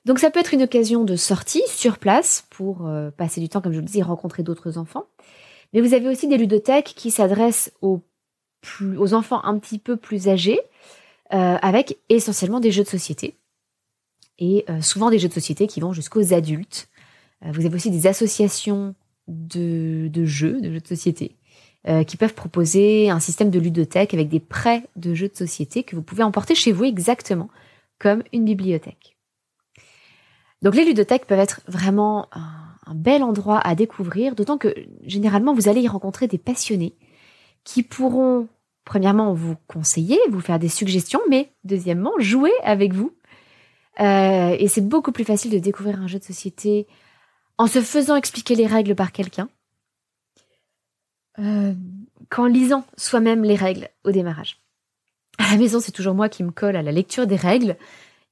Donc 0.05 0.19
ça 0.19 0.31
peut 0.31 0.41
être 0.41 0.55
une 0.55 0.63
occasion 0.63 1.05
de 1.05 1.17
sortie 1.17 1.63
sur 1.67 1.99
place 1.99 2.47
pour 2.51 2.87
euh, 2.87 3.11
passer 3.11 3.41
du 3.41 3.49
temps, 3.49 3.61
comme 3.61 3.73
je 3.73 3.79
vous 3.79 3.85
le 3.85 3.91
dis, 3.91 4.03
rencontrer 4.03 4.43
d'autres 4.43 4.79
enfants. 4.79 5.07
Mais 5.73 5.81
vous 5.81 5.93
avez 5.93 6.09
aussi 6.09 6.29
des 6.29 6.39
ludothèques 6.39 6.95
qui 6.97 7.11
s'adressent 7.11 7.73
aux, 7.83 8.01
aux 8.81 9.15
enfants 9.15 9.45
un 9.45 9.59
petit 9.59 9.79
peu 9.79 9.97
plus 9.97 10.29
âgés, 10.29 10.61
euh, 11.35 11.57
avec 11.61 11.99
essentiellement 12.09 12.61
des 12.61 12.71
jeux 12.71 12.85
de 12.85 12.89
société. 12.89 13.37
Et 14.39 14.65
euh, 14.71 14.81
souvent 14.81 15.11
des 15.11 15.19
jeux 15.19 15.29
de 15.29 15.35
société 15.35 15.67
qui 15.67 15.81
vont 15.81 15.93
jusqu'aux 15.93 16.33
adultes. 16.33 16.89
Vous 17.43 17.67
avez 17.67 17.77
aussi 17.77 17.93
des 17.93 18.09
associations 18.09 18.97
de, 19.29 20.09
de 20.09 20.25
jeux, 20.25 20.61
de 20.61 20.73
jeux 20.73 20.81
de 20.81 20.87
société, 20.87 21.37
qui 22.07 22.17
peuvent 22.19 22.35
proposer 22.35 23.09
un 23.09 23.21
système 23.21 23.51
de 23.51 23.59
ludothèque 23.59 24.13
avec 24.13 24.29
des 24.29 24.41
prêts 24.41 24.85
de 24.97 25.15
jeux 25.15 25.29
de 25.29 25.37
société 25.37 25.85
que 25.85 25.97
vous 25.97 26.03
pouvez 26.03 26.23
emporter 26.23 26.55
chez 26.55 26.71
vous 26.71 26.85
exactement 26.85 27.49
comme 27.99 28.23
une 28.33 28.45
bibliothèque. 28.45 29.17
Donc 30.61 30.75
les 30.75 30.85
ludothèques 30.85 31.27
peuvent 31.27 31.39
être 31.39 31.63
vraiment 31.67 32.29
un 32.89 32.95
bel 32.95 33.23
endroit 33.23 33.61
à 33.61 33.75
découvrir, 33.75 34.35
d'autant 34.35 34.59
que 34.59 34.75
généralement 35.05 35.55
vous 35.55 35.69
allez 35.69 35.83
y 35.83 35.89
rencontrer 35.89 36.27
des 36.27 36.39
passionnés 36.39 36.95
qui 37.65 37.83
pourront, 37.83 38.49
premièrement, 38.85 39.35
vous 39.35 39.57
conseiller, 39.67 40.19
vous 40.31 40.41
faire 40.41 40.59
des 40.59 40.71
suggestions, 40.71 41.21
mais 41.29 41.53
deuxièmement, 41.65 42.13
jouer 42.19 42.53
avec 42.63 42.95
vous. 42.95 43.13
Euh, 44.01 44.57
et 44.59 44.69
c'est 44.69 44.87
beaucoup 44.87 45.13
plus 45.13 45.25
facile 45.25 45.51
de 45.51 45.59
découvrir 45.59 46.01
un 46.01 46.07
jeu 46.07 46.19
de 46.19 46.25
société 46.25 46.87
en 47.59 47.67
se 47.67 47.83
faisant 47.83 48.17
expliquer 48.17 48.55
les 48.55 48.67
règles 48.67 48.95
par 48.95 49.13
quelqu'un 49.13 49.51
euh, 51.39 51.75
qu'en 52.31 52.47
lisant 52.47 52.85
soi-même 52.97 53.45
les 53.45 53.55
règles 53.55 53.89
au 54.05 54.11
démarrage. 54.11 54.61
À 55.39 55.53
la 55.53 55.57
maison, 55.57 55.81
c'est 55.81 55.93
toujours 55.93 56.15
moi 56.15 56.29
qui 56.29 56.43
me 56.43 56.51
colle 56.51 56.77
à 56.77 56.83
la 56.83 56.93
lecture 56.93 57.27
des 57.27 57.37
règles 57.37 57.77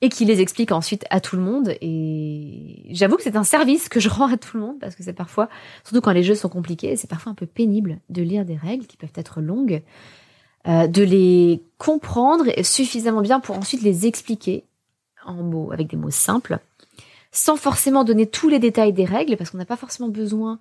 et 0.03 0.09
qui 0.09 0.25
les 0.25 0.41
explique 0.41 0.73
ensuite 0.73 1.05
à 1.09 1.21
tout 1.21 1.37
le 1.37 1.43
monde. 1.43 1.75
Et 1.81 2.87
j'avoue 2.91 3.17
que 3.17 3.23
c'est 3.23 3.37
un 3.37 3.45
service 3.45 3.89
que 3.89 4.01
je 4.01 4.09
rends 4.09 4.31
à 4.31 4.37
tout 4.37 4.57
le 4.57 4.63
monde 4.63 4.79
parce 4.81 4.95
que 4.95 5.03
c'est 5.03 5.13
parfois, 5.13 5.49
surtout 5.85 6.01
quand 6.01 6.13
les 6.13 6.23
jeux 6.23 6.35
sont 6.35 6.49
compliqués, 6.49 6.97
c'est 6.97 7.09
parfois 7.09 7.33
un 7.33 7.35
peu 7.35 7.47
pénible 7.47 7.99
de 8.11 8.23
lire 8.23 8.45
des 8.45 8.57
règles 8.57 8.87
qui 8.87 8.97
peuvent 8.97 9.09
être 9.15 9.41
longues, 9.41 9.83
euh, 10.69 10.87
de 10.87 11.03
les 11.03 11.63
comprendre 11.79 12.47
suffisamment 12.63 13.23
bien 13.23 13.41
pour 13.41 13.57
ensuite 13.57 13.83
les 13.83 14.07
expliquer 14.07 14.65
en 15.25 15.35
mots, 15.35 15.73
avec 15.73 15.89
des 15.89 15.97
mots 15.97 16.11
simples, 16.11 16.59
sans 17.33 17.57
forcément 17.57 18.05
donner 18.05 18.27
tous 18.27 18.49
les 18.49 18.59
détails 18.59 18.93
des 18.93 19.05
règles 19.05 19.37
parce 19.37 19.51
qu'on 19.51 19.59
n'a 19.59 19.65
pas 19.65 19.77
forcément 19.77 20.09
besoin 20.09 20.59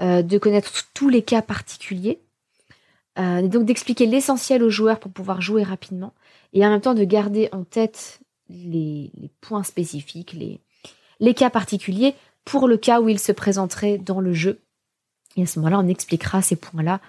euh, 0.00 0.22
de 0.22 0.38
connaître 0.38 0.72
tous 0.94 1.08
les 1.08 1.22
cas 1.22 1.42
particuliers. 1.42 2.20
Euh, 3.18 3.38
et 3.38 3.48
donc 3.48 3.64
d'expliquer 3.64 4.06
l'essentiel 4.06 4.62
aux 4.62 4.70
joueurs 4.70 5.00
pour 5.00 5.10
pouvoir 5.10 5.40
jouer 5.42 5.62
rapidement 5.62 6.14
et 6.52 6.64
en 6.64 6.70
même 6.70 6.80
temps 6.80 6.94
de 6.94 7.04
garder 7.04 7.48
en 7.52 7.64
tête 7.64 8.20
les, 8.48 9.10
points 9.40 9.62
spécifiques, 9.62 10.32
les, 10.32 11.34
cas 11.34 11.50
particuliers 11.50 12.14
pour 12.44 12.68
le 12.68 12.76
cas 12.76 13.00
où 13.00 13.08
il 13.08 13.18
se 13.18 13.32
présenterait 13.32 13.98
dans 13.98 14.20
le 14.20 14.32
jeu. 14.32 14.60
Et 15.36 15.42
à 15.42 15.46
ce 15.46 15.58
moment-là, 15.58 15.80
on 15.80 15.88
expliquera 15.88 16.40
ces 16.40 16.56
points-là 16.56 17.00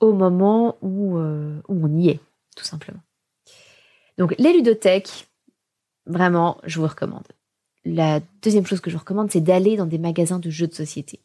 au 0.00 0.12
moment 0.12 0.76
où, 0.82 1.18
euh, 1.18 1.60
où 1.68 1.86
on 1.86 1.96
y 1.96 2.10
est, 2.10 2.20
tout 2.56 2.64
simplement. 2.64 3.00
Donc 4.18 4.34
les 4.38 4.52
ludothèques, 4.52 5.28
vraiment, 6.06 6.58
je 6.64 6.78
vous 6.78 6.86
recommande. 6.86 7.26
La 7.84 8.20
deuxième 8.42 8.66
chose 8.66 8.80
que 8.80 8.90
je 8.90 8.96
vous 8.96 9.00
recommande, 9.00 9.30
c'est 9.30 9.40
d'aller 9.40 9.76
dans 9.76 9.86
des 9.86 9.98
magasins 9.98 10.38
de 10.38 10.50
jeux 10.50 10.66
de 10.66 10.74
société. 10.74 11.20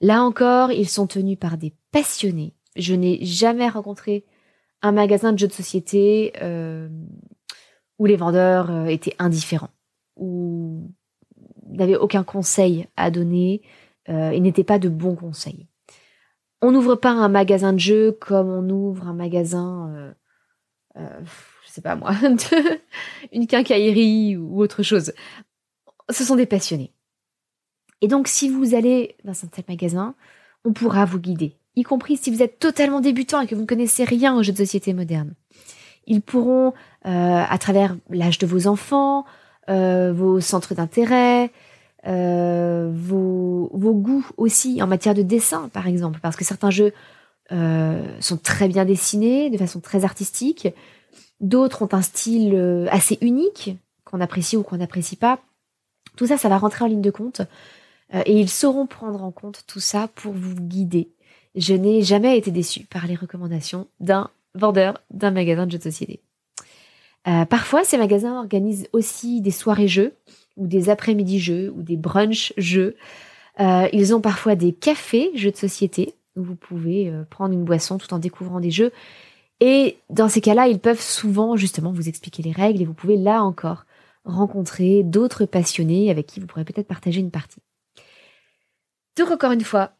Là 0.00 0.22
encore, 0.22 0.72
ils 0.72 0.88
sont 0.88 1.06
tenus 1.06 1.38
par 1.38 1.56
des 1.56 1.74
passionnés. 1.90 2.54
Je 2.76 2.94
n'ai 2.94 3.24
jamais 3.24 3.68
rencontré 3.68 4.24
un 4.82 4.92
magasin 4.92 5.32
de 5.32 5.38
jeux 5.38 5.48
de 5.48 5.52
société 5.52 6.32
euh, 6.42 6.88
où 7.98 8.06
les 8.06 8.16
vendeurs 8.16 8.70
euh, 8.70 8.86
étaient 8.86 9.16
indifférents, 9.18 9.70
où 10.16 10.90
n'avaient 11.66 11.96
aucun 11.96 12.24
conseil 12.24 12.86
à 12.96 13.10
donner 13.10 13.62
euh, 14.08 14.30
et 14.30 14.40
n'étaient 14.40 14.64
pas 14.64 14.78
de 14.78 14.88
bons 14.88 15.16
conseils. 15.16 15.66
On 16.60 16.72
n'ouvre 16.72 16.94
pas 16.94 17.10
un 17.10 17.28
magasin 17.28 17.72
de 17.72 17.78
jeux 17.78 18.12
comme 18.12 18.48
on 18.48 18.68
ouvre 18.70 19.08
un 19.08 19.14
magasin, 19.14 20.14
je 20.94 21.00
sais 21.66 21.82
pas 21.82 21.96
moi, 21.96 22.12
une 23.32 23.46
quincaillerie 23.46 24.36
ou 24.36 24.60
autre 24.60 24.82
chose. 24.82 25.12
Ce 26.10 26.24
sont 26.24 26.36
des 26.36 26.46
passionnés. 26.46 26.95
Et 28.02 28.08
donc, 28.08 28.28
si 28.28 28.48
vous 28.48 28.74
allez 28.74 29.16
dans 29.24 29.32
un 29.32 29.48
tel 29.48 29.64
magasin, 29.68 30.14
on 30.64 30.72
pourra 30.72 31.04
vous 31.04 31.18
guider, 31.18 31.56
y 31.76 31.82
compris 31.82 32.16
si 32.16 32.30
vous 32.30 32.42
êtes 32.42 32.58
totalement 32.58 33.00
débutant 33.00 33.40
et 33.40 33.46
que 33.46 33.54
vous 33.54 33.62
ne 33.62 33.66
connaissez 33.66 34.04
rien 34.04 34.36
aux 34.36 34.42
jeux 34.42 34.52
de 34.52 34.58
société 34.58 34.92
modernes. 34.92 35.34
Ils 36.06 36.22
pourront, 36.22 36.72
euh, 37.06 37.44
à 37.48 37.58
travers 37.58 37.96
l'âge 38.10 38.38
de 38.38 38.46
vos 38.46 38.66
enfants, 38.66 39.24
euh, 39.68 40.12
vos 40.12 40.40
centres 40.40 40.74
d'intérêt, 40.74 41.50
euh, 42.06 42.90
vos, 42.94 43.70
vos, 43.72 43.94
goûts 43.94 44.26
aussi 44.36 44.80
en 44.82 44.86
matière 44.86 45.14
de 45.14 45.22
dessin, 45.22 45.68
par 45.72 45.88
exemple, 45.88 46.20
parce 46.22 46.36
que 46.36 46.44
certains 46.44 46.70
jeux 46.70 46.92
sont 48.20 48.38
très 48.42 48.66
bien 48.66 48.84
dessinés, 48.84 49.50
de 49.50 49.56
façon 49.56 49.78
très 49.78 50.04
artistique. 50.04 50.66
D'autres 51.40 51.82
ont 51.82 51.88
un 51.92 52.02
style 52.02 52.88
assez 52.90 53.18
unique, 53.20 53.76
qu'on 54.04 54.20
apprécie 54.20 54.56
ou 54.56 54.64
qu'on 54.64 54.78
n'apprécie 54.78 55.14
pas. 55.14 55.38
Tout 56.16 56.26
ça, 56.26 56.38
ça 56.38 56.48
va 56.48 56.58
rentrer 56.58 56.84
en 56.84 56.88
ligne 56.88 57.02
de 57.02 57.10
compte. 57.12 57.42
Et 58.12 58.38
ils 58.38 58.50
sauront 58.50 58.86
prendre 58.86 59.22
en 59.22 59.32
compte 59.32 59.64
tout 59.66 59.80
ça 59.80 60.08
pour 60.14 60.32
vous 60.32 60.54
guider. 60.54 61.10
Je 61.56 61.74
n'ai 61.74 62.02
jamais 62.02 62.36
été 62.38 62.50
déçue 62.50 62.84
par 62.84 63.06
les 63.06 63.14
recommandations 63.14 63.88
d'un 63.98 64.30
vendeur 64.54 65.00
d'un 65.10 65.30
magasin 65.30 65.66
de 65.66 65.72
jeux 65.72 65.78
de 65.78 65.82
société. 65.82 66.20
Euh, 67.26 67.44
parfois, 67.44 67.84
ces 67.84 67.98
magasins 67.98 68.38
organisent 68.38 68.88
aussi 68.92 69.40
des 69.40 69.50
soirées 69.50 69.88
jeux 69.88 70.14
ou 70.56 70.66
des 70.66 70.90
après-midi 70.90 71.40
jeux 71.40 71.72
ou 71.76 71.82
des 71.82 71.96
brunchs 71.96 72.52
jeux. 72.56 72.96
Euh, 73.58 73.88
ils 73.92 74.14
ont 74.14 74.20
parfois 74.20 74.54
des 74.54 74.72
cafés 74.72 75.30
jeux 75.34 75.50
de 75.50 75.56
société 75.56 76.14
où 76.36 76.42
vous 76.42 76.54
pouvez 76.54 77.08
euh, 77.08 77.24
prendre 77.28 77.54
une 77.54 77.64
boisson 77.64 77.98
tout 77.98 78.12
en 78.14 78.18
découvrant 78.18 78.60
des 78.60 78.70
jeux. 78.70 78.92
Et 79.60 79.96
dans 80.10 80.28
ces 80.28 80.40
cas-là, 80.40 80.68
ils 80.68 80.78
peuvent 80.78 81.00
souvent 81.00 81.56
justement 81.56 81.90
vous 81.90 82.08
expliquer 82.08 82.42
les 82.42 82.52
règles 82.52 82.82
et 82.82 82.84
vous 82.84 82.94
pouvez 82.94 83.16
là 83.16 83.42
encore 83.42 83.86
rencontrer 84.24 85.02
d'autres 85.02 85.46
passionnés 85.46 86.10
avec 86.10 86.26
qui 86.26 86.40
vous 86.40 86.46
pourrez 86.46 86.64
peut-être 86.64 86.88
partager 86.88 87.20
une 87.20 87.30
partie. 87.30 87.60
Donc 89.16 89.30
encore 89.30 89.52
une 89.52 89.64
fois, 89.64 89.92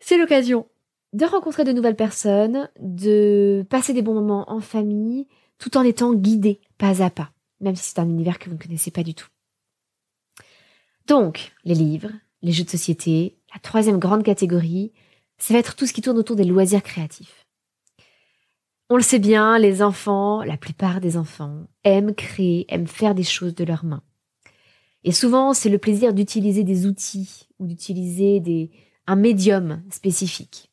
c'est 0.00 0.18
l'occasion 0.18 0.66
de 1.14 1.24
rencontrer 1.24 1.64
de 1.64 1.72
nouvelles 1.72 1.96
personnes, 1.96 2.68
de 2.80 3.64
passer 3.70 3.92
des 3.92 4.02
bons 4.02 4.14
moments 4.14 4.50
en 4.50 4.60
famille, 4.60 5.26
tout 5.58 5.76
en 5.76 5.82
étant 5.82 6.12
guidé 6.12 6.60
pas 6.76 7.02
à 7.02 7.10
pas, 7.10 7.30
même 7.60 7.76
si 7.76 7.90
c'est 7.90 8.00
un 8.00 8.08
univers 8.08 8.38
que 8.38 8.50
vous 8.50 8.56
ne 8.56 8.62
connaissez 8.62 8.90
pas 8.90 9.04
du 9.04 9.14
tout. 9.14 9.28
Donc, 11.06 11.52
les 11.64 11.74
livres, 11.74 12.10
les 12.42 12.52
jeux 12.52 12.64
de 12.64 12.70
société, 12.70 13.38
la 13.54 13.60
troisième 13.60 13.98
grande 13.98 14.24
catégorie, 14.24 14.92
ça 15.38 15.54
va 15.54 15.60
être 15.60 15.76
tout 15.76 15.86
ce 15.86 15.92
qui 15.92 16.02
tourne 16.02 16.18
autour 16.18 16.36
des 16.36 16.44
loisirs 16.44 16.82
créatifs. 16.82 17.46
On 18.90 18.96
le 18.96 19.02
sait 19.02 19.18
bien, 19.18 19.58
les 19.58 19.82
enfants, 19.82 20.42
la 20.42 20.56
plupart 20.56 21.00
des 21.00 21.16
enfants, 21.16 21.66
aiment 21.84 22.14
créer, 22.14 22.66
aiment 22.68 22.86
faire 22.86 23.14
des 23.14 23.22
choses 23.22 23.54
de 23.54 23.64
leurs 23.64 23.84
mains. 23.84 24.02
Et 25.04 25.12
souvent, 25.12 25.52
c'est 25.52 25.68
le 25.68 25.78
plaisir 25.78 26.14
d'utiliser 26.14 26.64
des 26.64 26.86
outils 26.86 27.46
ou 27.58 27.66
d'utiliser 27.66 28.40
des, 28.40 28.70
un 29.06 29.16
médium 29.16 29.82
spécifique. 29.90 30.70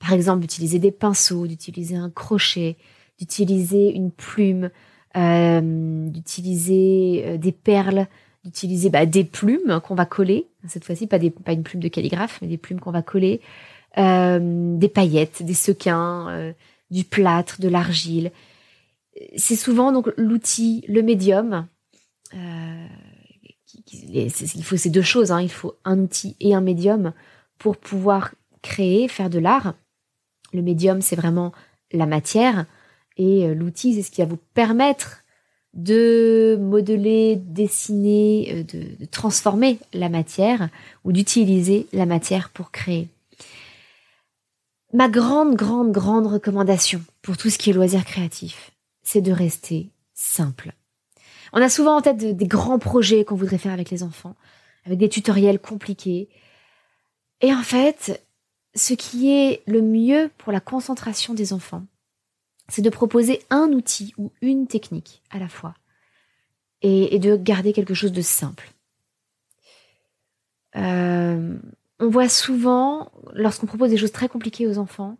Par 0.00 0.12
exemple, 0.12 0.40
d'utiliser 0.40 0.80
des 0.80 0.90
pinceaux, 0.90 1.46
d'utiliser 1.46 1.96
un 1.96 2.10
crochet, 2.10 2.76
d'utiliser 3.18 3.94
une 3.94 4.10
plume, 4.10 4.70
euh, 5.16 6.08
d'utiliser 6.08 7.22
euh, 7.24 7.36
des 7.36 7.52
perles, 7.52 8.06
d'utiliser 8.44 8.90
bah, 8.90 9.06
des 9.06 9.24
plumes 9.24 9.80
qu'on 9.84 9.94
va 9.94 10.06
coller. 10.06 10.48
Cette 10.66 10.84
fois-ci, 10.84 11.06
pas, 11.06 11.18
pas 11.44 11.52
une 11.52 11.62
plume 11.62 11.82
de 11.82 11.88
calligraphe, 11.88 12.40
mais 12.42 12.48
des 12.48 12.58
plumes 12.58 12.80
qu'on 12.80 12.92
va 12.92 13.02
coller. 13.02 13.40
Euh, 13.96 14.76
des 14.76 14.88
paillettes, 14.88 15.42
des 15.42 15.54
sequins, 15.54 16.52
du 16.90 17.04
plâtre, 17.04 17.60
de 17.60 17.68
l'argile. 17.68 18.32
C'est 19.36 19.56
souvent 19.56 19.92
donc 19.92 20.12
l'outil, 20.16 20.84
le 20.88 21.02
médium. 21.02 21.66
Il 23.92 24.64
faut 24.64 24.76
ces 24.76 24.90
deux 24.90 25.02
choses. 25.02 25.32
Hein. 25.32 25.40
Il 25.40 25.50
faut 25.50 25.74
un 25.84 25.98
outil 25.98 26.36
et 26.40 26.54
un 26.54 26.60
médium 26.60 27.12
pour 27.58 27.76
pouvoir 27.76 28.32
créer, 28.62 29.08
faire 29.08 29.30
de 29.30 29.38
l'art. 29.38 29.74
Le 30.52 30.62
médium, 30.62 31.02
c'est 31.02 31.16
vraiment 31.16 31.52
la 31.92 32.06
matière. 32.06 32.66
Et 33.16 33.46
euh, 33.46 33.54
l'outil, 33.54 33.94
c'est 33.94 34.02
ce 34.02 34.10
qui 34.10 34.20
va 34.20 34.26
vous 34.26 34.38
permettre 34.54 35.22
de 35.74 36.56
modeler, 36.60 37.36
dessiner, 37.36 38.48
euh, 38.52 38.62
de, 38.62 39.04
transformer 39.06 39.78
la 39.92 40.08
matière 40.08 40.68
ou 41.04 41.12
d'utiliser 41.12 41.86
la 41.92 42.06
matière 42.06 42.50
pour 42.50 42.70
créer. 42.70 43.08
Ma 44.94 45.08
grande, 45.08 45.54
grande, 45.54 45.92
grande 45.92 46.26
recommandation 46.26 47.02
pour 47.20 47.36
tout 47.36 47.50
ce 47.50 47.58
qui 47.58 47.70
est 47.70 47.74
loisir 47.74 48.04
créatif, 48.04 48.70
c'est 49.02 49.20
de 49.20 49.32
rester 49.32 49.90
simple. 50.14 50.72
On 51.52 51.62
a 51.62 51.68
souvent 51.68 51.96
en 51.96 52.00
tête 52.00 52.16
des 52.18 52.46
grands 52.46 52.78
projets 52.78 53.24
qu'on 53.24 53.36
voudrait 53.36 53.58
faire 53.58 53.72
avec 53.72 53.90
les 53.90 54.02
enfants, 54.02 54.36
avec 54.84 54.98
des 54.98 55.08
tutoriels 55.08 55.58
compliqués. 55.58 56.28
Et 57.40 57.52
en 57.52 57.62
fait, 57.62 58.24
ce 58.74 58.94
qui 58.94 59.30
est 59.30 59.62
le 59.66 59.82
mieux 59.82 60.30
pour 60.38 60.52
la 60.52 60.60
concentration 60.60 61.34
des 61.34 61.52
enfants, 61.52 61.84
c'est 62.68 62.82
de 62.82 62.90
proposer 62.90 63.42
un 63.50 63.72
outil 63.72 64.14
ou 64.18 64.30
une 64.42 64.66
technique 64.66 65.22
à 65.30 65.38
la 65.38 65.48
fois 65.48 65.74
et, 66.82 67.18
de 67.18 67.36
garder 67.36 67.72
quelque 67.72 67.94
chose 67.94 68.12
de 68.12 68.22
simple. 68.22 68.70
Euh, 70.76 71.56
on 71.98 72.08
voit 72.08 72.28
souvent, 72.28 73.10
lorsqu'on 73.32 73.66
propose 73.66 73.90
des 73.90 73.96
choses 73.96 74.12
très 74.12 74.28
compliquées 74.28 74.66
aux 74.66 74.78
enfants, 74.78 75.18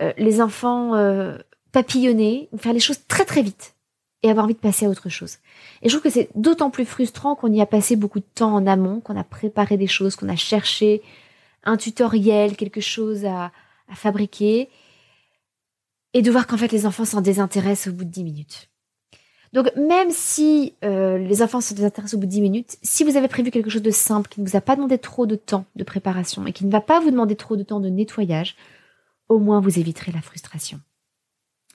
euh, 0.00 0.12
les 0.16 0.40
enfants 0.40 0.94
euh, 0.94 1.38
papillonner, 1.72 2.48
faire 2.58 2.72
les 2.72 2.80
choses 2.80 3.04
très 3.08 3.24
très 3.24 3.42
vite 3.42 3.74
et 4.22 4.30
avoir 4.30 4.44
envie 4.44 4.54
de 4.54 4.58
passer 4.58 4.86
à 4.86 4.88
autre 4.88 5.08
chose. 5.08 5.38
Et 5.82 5.88
je 5.88 5.94
trouve 5.94 6.02
que 6.02 6.10
c'est 6.10 6.28
d'autant 6.34 6.70
plus 6.70 6.84
frustrant 6.84 7.34
qu'on 7.34 7.52
y 7.52 7.60
a 7.60 7.66
passé 7.66 7.96
beaucoup 7.96 8.20
de 8.20 8.26
temps 8.34 8.54
en 8.54 8.66
amont, 8.66 9.00
qu'on 9.00 9.16
a 9.16 9.24
préparé 9.24 9.76
des 9.76 9.86
choses, 9.86 10.16
qu'on 10.16 10.28
a 10.28 10.36
cherché 10.36 11.02
un 11.64 11.76
tutoriel, 11.76 12.56
quelque 12.56 12.80
chose 12.80 13.24
à, 13.24 13.52
fabriquer, 13.92 14.68
et 16.14 16.22
de 16.22 16.30
voir 16.30 16.46
qu'en 16.46 16.56
fait 16.56 16.70
les 16.70 16.86
enfants 16.86 17.04
s'en 17.04 17.20
désintéressent 17.20 17.92
au 17.92 17.96
bout 17.96 18.04
de 18.04 18.10
10 18.10 18.24
minutes. 18.24 18.68
Donc 19.52 19.74
même 19.74 20.10
si 20.10 20.74
euh, 20.84 21.18
les 21.18 21.42
enfants 21.42 21.60
se 21.60 21.74
désintéressent 21.74 22.14
au 22.14 22.18
bout 22.18 22.26
de 22.26 22.30
10 22.30 22.40
minutes, 22.40 22.76
si 22.82 23.02
vous 23.02 23.16
avez 23.16 23.26
prévu 23.26 23.50
quelque 23.50 23.70
chose 23.70 23.82
de 23.82 23.90
simple, 23.90 24.28
qui 24.28 24.40
ne 24.40 24.48
vous 24.48 24.56
a 24.56 24.60
pas 24.60 24.76
demandé 24.76 24.96
trop 24.98 25.26
de 25.26 25.34
temps 25.34 25.64
de 25.74 25.82
préparation 25.82 26.46
et 26.46 26.52
qui 26.52 26.64
ne 26.64 26.70
va 26.70 26.80
pas 26.80 27.00
vous 27.00 27.10
demander 27.10 27.34
trop 27.34 27.56
de 27.56 27.64
temps 27.64 27.80
de 27.80 27.88
nettoyage, 27.88 28.54
au 29.28 29.38
moins 29.38 29.60
vous 29.60 29.78
éviterez 29.78 30.12
la 30.12 30.22
frustration. 30.22 30.80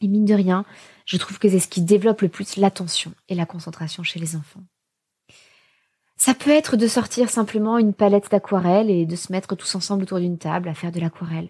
Et 0.02 0.08
mine 0.08 0.26
de 0.26 0.34
rien, 0.34 0.66
je 1.06 1.18
trouve 1.18 1.40
que 1.40 1.50
c'est 1.50 1.60
ce 1.60 1.68
qui 1.68 1.82
développe 1.82 2.22
le 2.22 2.30
plus 2.30 2.58
l'attention 2.58 3.12
et 3.30 3.36
la 3.36 3.46
concentration 3.46 4.04
chez 4.04 4.20
les 4.20 4.36
enfants. 4.36 4.64
Ça 6.18 6.34
peut 6.34 6.50
être 6.50 6.78
de 6.78 6.88
sortir 6.88 7.30
simplement 7.30 7.78
une 7.78 7.94
palette 7.94 8.32
d'aquarelle 8.32 8.90
et 8.90 9.06
de 9.06 9.16
se 9.16 9.32
mettre 9.32 9.56
tous 9.56 9.76
ensemble 9.76 10.04
autour 10.04 10.20
d'une 10.20 10.38
table 10.38 10.70
à 10.70 10.74
faire 10.74 10.92
de 10.92 11.00
l'aquarelle. 11.00 11.50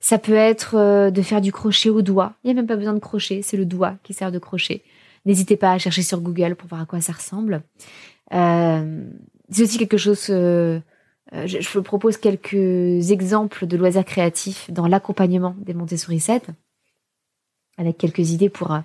Ça 0.00 0.18
peut 0.18 0.34
être 0.34 0.76
euh, 0.76 1.10
de 1.10 1.22
faire 1.22 1.40
du 1.40 1.52
crochet 1.52 1.88
au 1.88 2.02
doigt. 2.02 2.34
Il 2.42 2.48
n'y 2.48 2.50
a 2.50 2.54
même 2.54 2.66
pas 2.66 2.76
besoin 2.76 2.92
de 2.92 2.98
crochet, 2.98 3.40
c'est 3.42 3.56
le 3.56 3.64
doigt 3.64 3.94
qui 4.02 4.12
sert 4.12 4.30
de 4.30 4.38
crochet. 4.38 4.82
N'hésitez 5.24 5.56
pas 5.56 5.72
à 5.72 5.78
chercher 5.78 6.02
sur 6.02 6.20
Google 6.20 6.56
pour 6.56 6.68
voir 6.68 6.82
à 6.82 6.86
quoi 6.86 7.00
ça 7.00 7.12
ressemble. 7.12 7.62
Euh, 8.34 9.04
c'est 9.48 9.62
aussi 9.62 9.78
quelque 9.78 9.96
chose. 9.96 10.26
Euh, 10.28 10.80
je, 11.32 11.78
propose 11.80 12.18
quelques 12.18 13.10
exemples 13.10 13.66
de 13.66 13.76
loisirs 13.76 14.04
créatifs 14.04 14.70
dans 14.70 14.86
l'accompagnement 14.86 15.56
des 15.58 15.72
Montessori 15.72 16.20
7, 16.20 16.48
avec 17.76 17.98
quelques 17.98 18.30
idées 18.30 18.48
pour 18.48 18.76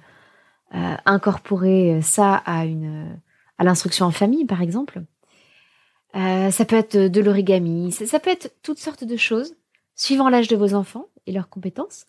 incorporer 0.72 2.02
ça 2.02 2.36
à 2.36 2.66
une 2.66 3.20
à 3.58 3.64
l'instruction 3.64 4.06
en 4.06 4.12
famille, 4.12 4.46
par 4.46 4.62
exemple. 4.62 5.04
ça 6.14 6.66
peut 6.68 6.78
être 6.78 6.98
de 6.98 7.22
l'origami, 7.22 7.92
ça 7.92 8.20
peut 8.20 8.30
être 8.30 8.54
toutes 8.64 8.80
sortes 8.80 9.04
de 9.04 9.18
choses 9.18 9.56
suivant 9.96 10.30
l'âge 10.30 10.48
de 10.48 10.56
vos 10.56 10.74
enfants 10.74 11.08
et 11.26 11.32
leurs 11.32 11.50
compétences. 11.50 12.08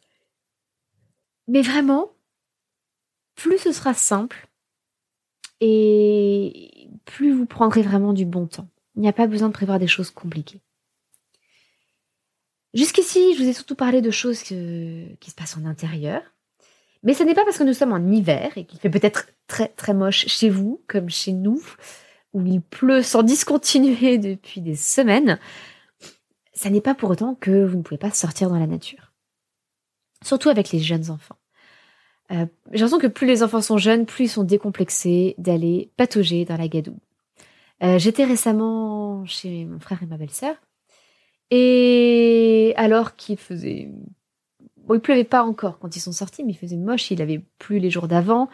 Mais 1.49 1.63
vraiment, 1.63 2.13
plus 3.35 3.59
ce 3.59 3.73
sera 3.73 3.95
simple 3.95 4.49
et 5.61 6.89
plus 7.05 7.33
vous 7.33 7.47
prendrez 7.47 7.83
vraiment 7.83 8.13
du 8.13 8.25
bon 8.25 8.47
temps. 8.47 8.69
Il 8.95 9.03
n'y 9.03 9.09
a 9.09 9.13
pas 9.13 9.27
besoin 9.27 9.49
de 9.49 9.53
prévoir 9.53 9.79
des 9.79 9.89
choses 9.89 10.11
compliquées. 10.11 10.61
Jusqu'ici, 12.73 13.35
je 13.35 13.43
vous 13.43 13.49
ai 13.49 13.53
surtout 13.53 13.75
parlé 13.75 14.01
de 14.01 14.11
choses 14.13 14.43
qui 14.43 15.17
se 15.31 15.35
passent 15.35 15.57
en 15.57 15.65
intérieur. 15.65 16.23
Mais 17.03 17.15
ce 17.15 17.23
n'est 17.23 17.35
pas 17.35 17.45
parce 17.45 17.59
que 17.59 17.65
nous 17.65 17.73
sommes 17.73 17.93
en 17.93 18.11
hiver 18.11 18.53
et 18.57 18.65
qu'il 18.65 18.79
fait 18.79 18.91
peut-être 18.91 19.29
très 19.47 19.69
très 19.69 19.95
moche 19.95 20.27
chez 20.27 20.51
vous, 20.51 20.83
comme 20.87 21.09
chez 21.09 21.33
nous, 21.33 21.63
où 22.33 22.45
il 22.45 22.61
pleut 22.61 23.03
sans 23.03 23.23
discontinuer 23.25 24.19
depuis 24.19 24.61
des 24.61 24.77
semaines, 24.77 25.39
ça 26.53 26.71
n'est 26.71 26.81
pas 26.81 26.95
pour 26.95 27.11
autant 27.11 27.35
que 27.35 27.65
vous 27.65 27.79
ne 27.79 27.83
pouvez 27.83 27.99
pas 27.99 28.11
sortir 28.11 28.51
dans 28.51 28.59
la 28.59 28.67
nature. 28.67 29.13
Surtout 30.23 30.51
avec 30.51 30.71
les 30.73 30.81
jeunes 30.81 31.11
enfants. 31.11 31.37
Euh, 32.33 32.47
j'ai 32.71 32.81
l'impression 32.81 32.99
que 32.99 33.07
plus 33.07 33.27
les 33.27 33.43
enfants 33.43 33.63
sont 33.63 33.79
jeunes, 33.79 34.07
plus 34.07 34.25
ils 34.25 34.29
sont 34.29 34.45
décomplexés 34.45 35.35
d'aller 35.39 35.91
patauger 35.97 36.45
dans 36.45 36.57
la 36.57 36.69
gadoue. 36.69 36.99
Euh, 37.83 37.99
j'étais 37.99 38.25
récemment 38.25 39.25
chez 39.25 39.65
mon 39.65 39.81
frère 39.81 40.03
et 40.03 40.07
ma 40.07 40.19
belle-sœur, 40.19 40.55
et 41.51 42.75
alors 42.77 43.17
qu'il 43.17 43.39
faisait... 43.39 43.89
Bon, 44.91 44.97
il 44.97 45.01
pleuvait 45.01 45.23
pas 45.23 45.45
encore 45.45 45.79
quand 45.79 45.95
ils 45.95 46.01
sont 46.01 46.11
sortis, 46.11 46.43
mais 46.43 46.51
il 46.51 46.57
faisait 46.57 46.77
moche, 46.77 47.13
il 47.13 47.23
avait 47.23 47.45
plu 47.61 47.79
les 47.79 47.91
jours 47.91 48.09
d'avant, 48.09 48.49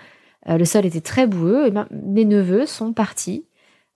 euh, 0.50 0.58
le 0.58 0.66
sol 0.66 0.84
était 0.84 1.00
très 1.00 1.26
boueux, 1.26 1.66
et 1.66 1.70
ben, 1.70 1.88
mes 1.90 2.26
neveux 2.26 2.66
sont 2.66 2.92
partis 2.92 3.46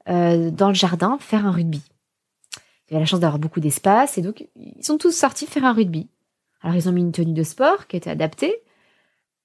dans 0.06 0.68
le 0.68 0.74
jardin 0.74 1.18
faire 1.20 1.44
un 1.44 1.50
rugby. 1.50 1.82
Il 2.88 2.94
avait 2.94 3.02
la 3.02 3.06
chance 3.06 3.20
d'avoir 3.20 3.38
beaucoup 3.38 3.60
d'espace 3.60 4.16
et 4.16 4.22
donc 4.22 4.48
ils 4.56 4.82
sont 4.82 4.96
tous 4.96 5.12
sortis 5.12 5.44
faire 5.44 5.66
un 5.66 5.74
rugby. 5.74 6.08
Alors 6.62 6.74
ils 6.74 6.88
ont 6.88 6.92
mis 6.92 7.02
une 7.02 7.12
tenue 7.12 7.34
de 7.34 7.42
sport 7.42 7.86
qui 7.86 7.98
était 7.98 8.08
adaptée 8.08 8.56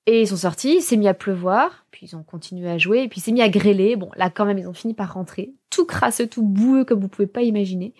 et 0.05 0.21
ils 0.21 0.27
sont 0.29 0.37
sortis, 0.37 0.77
il 0.77 0.81
s'est 0.81 0.95
mis 0.95 1.09
à 1.09 1.13
pleuvoir, 1.13 1.85
puis 1.91 2.07
ils 2.07 2.15
ont 2.15 2.23
continué 2.23 2.69
à 2.69 2.77
jouer 2.77 3.03
et 3.03 3.09
puis 3.09 3.19
il 3.19 3.23
s'est 3.23 3.33
mis 3.33 3.41
à 3.41 3.49
grêler. 3.49 3.97
Bon, 3.97 4.09
là 4.15 4.29
quand 4.29 4.45
même 4.45 4.57
ils 4.57 4.67
ont 4.67 4.73
fini 4.73 4.93
par 4.93 5.13
rentrer, 5.13 5.53
tout 5.69 5.85
crasseux, 5.85 6.27
tout 6.27 6.43
boueux 6.43 6.85
comme 6.85 7.01
vous 7.01 7.09
pouvez 7.09 7.27
pas 7.27 7.41
imaginer. 7.41 7.93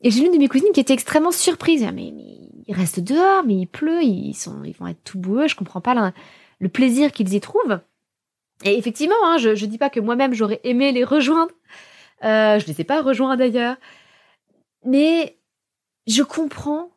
Et 0.00 0.10
j'ai 0.10 0.22
l'une 0.22 0.32
de 0.32 0.38
mes 0.38 0.48
cousines 0.48 0.72
qui 0.72 0.80
était 0.80 0.94
extrêmement 0.94 1.32
surprise. 1.32 1.86
Mais, 1.94 2.12
ils 2.66 2.74
restent 2.74 3.00
dehors, 3.00 3.44
mais 3.44 3.54
il 3.54 3.66
pleut, 3.66 4.02
ils 4.02 4.34
sont, 4.34 4.62
ils 4.64 4.74
vont 4.74 4.86
être 4.86 5.02
tout 5.02 5.18
boueux. 5.18 5.48
Je 5.48 5.56
comprends 5.56 5.80
pas 5.80 6.12
le 6.60 6.68
plaisir 6.68 7.12
qu'ils 7.12 7.32
y 7.34 7.40
trouvent. 7.40 7.80
Et 8.64 8.76
effectivement, 8.76 9.14
hein, 9.24 9.38
je, 9.38 9.54
je 9.54 9.66
dis 9.66 9.78
pas 9.78 9.90
que 9.90 10.00
moi-même 10.00 10.34
j'aurais 10.34 10.60
aimé 10.64 10.92
les 10.92 11.04
rejoindre. 11.04 11.52
Euh, 12.24 12.58
je 12.58 12.66
les 12.66 12.80
ai 12.80 12.84
pas 12.84 13.00
rejoints 13.02 13.36
d'ailleurs. 13.36 13.76
Mais 14.84 15.36
je 16.06 16.22
comprends 16.22 16.90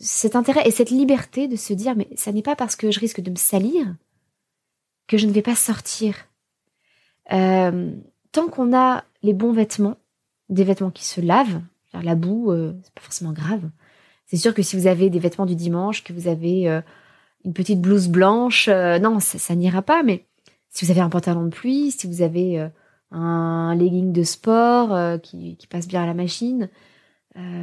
cet 0.00 0.36
intérêt 0.36 0.66
et 0.66 0.70
cette 0.70 0.90
liberté 0.90 1.48
de 1.48 1.56
se 1.56 1.72
dire, 1.72 1.94
mais 1.96 2.08
ça 2.16 2.32
n'est 2.32 2.42
pas 2.42 2.56
parce 2.56 2.76
que 2.76 2.90
je 2.90 3.00
risque 3.00 3.20
de 3.20 3.30
me 3.30 3.36
salir 3.36 3.86
que 5.06 5.16
je 5.16 5.26
ne 5.26 5.32
vais 5.32 5.42
pas 5.42 5.54
sortir. 5.54 6.14
Euh, 7.32 7.92
tant 8.32 8.48
qu'on 8.48 8.76
a 8.76 9.04
les 9.22 9.32
bons 9.32 9.52
vêtements, 9.52 9.96
des 10.48 10.64
vêtements 10.64 10.90
qui 10.90 11.04
se 11.04 11.20
lavent, 11.20 11.60
la 12.02 12.14
boue, 12.14 12.52
euh, 12.52 12.74
c'est 12.82 12.94
pas 12.94 13.00
forcément 13.02 13.32
grave. 13.32 13.68
C'est 14.26 14.36
sûr 14.36 14.54
que 14.54 14.62
si 14.62 14.76
vous 14.76 14.86
avez 14.86 15.10
des 15.10 15.18
vêtements 15.18 15.46
du 15.46 15.56
dimanche, 15.56 16.04
que 16.04 16.12
vous 16.12 16.28
avez 16.28 16.68
euh, 16.68 16.80
une 17.44 17.52
petite 17.52 17.80
blouse 17.80 18.08
blanche, 18.08 18.68
non, 18.68 19.20
ça, 19.20 19.54
n'ira 19.54 19.82
pas. 19.82 20.02
Mais 20.02 20.26
si 20.68 20.84
vous 20.84 20.90
avez 20.90 21.00
un 21.00 21.08
pantalon 21.08 21.44
de 21.44 21.50
pluie, 21.50 21.90
si 21.90 22.06
vous 22.06 22.22
avez 22.22 22.68
un 23.10 23.74
legging 23.74 24.12
de 24.12 24.22
sport 24.22 25.20
qui, 25.22 25.56
qui, 25.56 25.66
passe 25.66 25.88
bien 25.88 26.02
à 26.02 26.06
la 26.06 26.12
machine, 26.12 26.68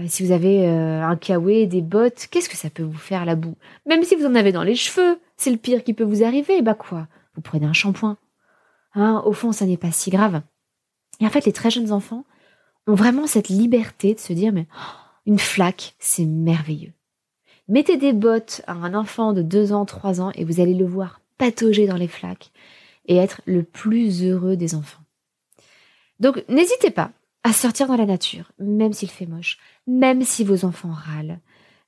si 0.08 0.26
vous 0.26 0.32
avez 0.32 0.68
un 0.68 1.16
kawaii, 1.16 1.68
des 1.68 1.82
bottes, 1.84 2.28
qu'est-ce 2.32 2.50
que 2.50 2.58
ça 2.58 2.72
peut 2.72 2.84
vous 2.84 2.98
faire 2.98 3.26
la 3.26 3.36
boue? 3.36 3.58
Même 3.86 4.04
si 4.04 4.16
vous 4.16 4.26
en 4.26 4.34
avez 4.34 4.52
dans 4.52 4.64
les 4.64 4.76
cheveux, 4.76 5.20
c'est 5.38 5.52
le 5.52 5.58
pire 5.58 5.84
qui 5.84 5.94
peut 5.94 6.04
vous 6.04 6.24
arriver. 6.24 6.64
Bah 6.64 6.74
quoi? 6.74 7.08
Vous 7.36 7.42
prenez 7.42 7.68
un 7.68 7.74
shampoing. 7.74 8.18
Hein, 8.96 9.22
au 9.26 9.34
fond, 9.34 9.52
ça 9.52 9.66
n'est 9.66 9.78
pas 9.78 9.92
si 9.92 10.10
grave. 10.10 10.42
Et 11.20 11.28
en 11.28 11.30
fait, 11.30 11.46
les 11.46 11.54
très 11.54 11.70
jeunes 11.70 11.92
enfants 11.92 12.26
ont 12.88 12.96
vraiment 12.96 13.28
cette 13.28 13.50
liberté 13.50 14.14
de 14.14 14.20
se 14.20 14.34
dire, 14.34 14.54
mais 14.54 14.68
oh, 14.76 14.96
une 15.26 15.40
flaque, 15.40 15.96
c'est 16.00 16.26
merveilleux. 16.26 16.94
Mettez 17.68 17.98
des 17.98 18.14
bottes 18.14 18.62
à 18.68 18.74
un 18.74 18.94
enfant 18.94 19.34
de 19.34 19.42
2 19.42 19.74
ans, 19.74 19.86
3 19.86 20.22
ans, 20.22 20.32
et 20.36 20.44
vous 20.44 20.60
allez 20.60 20.76
le 20.76 20.86
voir 20.86 21.22
patauger 21.38 21.88
dans 21.88 21.98
les 21.98 22.08
flaques 22.08 22.52
et 23.08 23.18
être 23.18 23.42
le 23.46 23.64
plus 23.64 24.24
heureux 24.24 24.56
des 24.56 24.76
enfants. 24.76 25.04
Donc, 26.20 26.44
n'hésitez 26.48 26.92
pas 26.92 27.12
à 27.44 27.54
sortir 27.54 27.88
dans 27.88 27.98
la 27.98 28.06
nature, 28.06 28.52
même 28.60 28.94
s'il 28.94 29.12
fait 29.12 29.26
moche, 29.26 29.60
même 29.88 30.24
si 30.24 30.44
vos 30.44 30.66
enfants 30.66 30.94
râlent, 30.94 31.40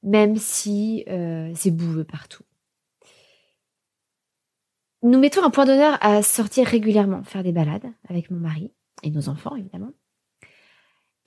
même 0.03 0.35
si 0.35 1.03
euh, 1.07 1.51
c'est 1.55 1.71
boueux 1.71 2.03
partout. 2.03 2.43
Nous 5.03 5.19
mettons 5.19 5.43
un 5.43 5.49
point 5.49 5.65
d'honneur 5.65 5.97
à 6.01 6.21
sortir 6.21 6.67
régulièrement, 6.67 7.23
faire 7.23 7.43
des 7.43 7.51
balades 7.51 7.91
avec 8.09 8.29
mon 8.31 8.39
mari 8.39 8.71
et 9.03 9.11
nos 9.11 9.29
enfants, 9.29 9.55
évidemment. 9.55 9.91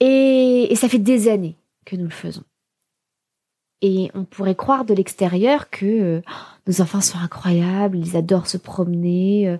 Et, 0.00 0.74
ça 0.76 0.88
fait 0.88 0.98
des 0.98 1.28
années 1.28 1.56
que 1.84 1.96
nous 1.96 2.04
le 2.04 2.10
faisons. 2.10 2.44
Et 3.82 4.10
on 4.14 4.24
pourrait 4.24 4.54
croire 4.54 4.84
de 4.84 4.94
l'extérieur 4.94 5.70
que 5.70 5.86
euh, 5.86 6.22
nos 6.66 6.80
enfants 6.80 7.00
sont 7.00 7.18
incroyables, 7.18 7.96
ils 7.96 8.16
adorent 8.16 8.46
se 8.46 8.58
promener, 8.58 9.48
euh, 9.48 9.56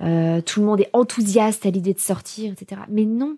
euh, 0.00 0.40
tout 0.40 0.60
le 0.60 0.66
monde 0.66 0.80
est 0.80 0.90
enthousiaste 0.94 1.66
à 1.66 1.70
l'idée 1.70 1.92
de 1.92 2.00
sortir, 2.00 2.52
etc. 2.52 2.82
Mais 2.88 3.04
non. 3.04 3.36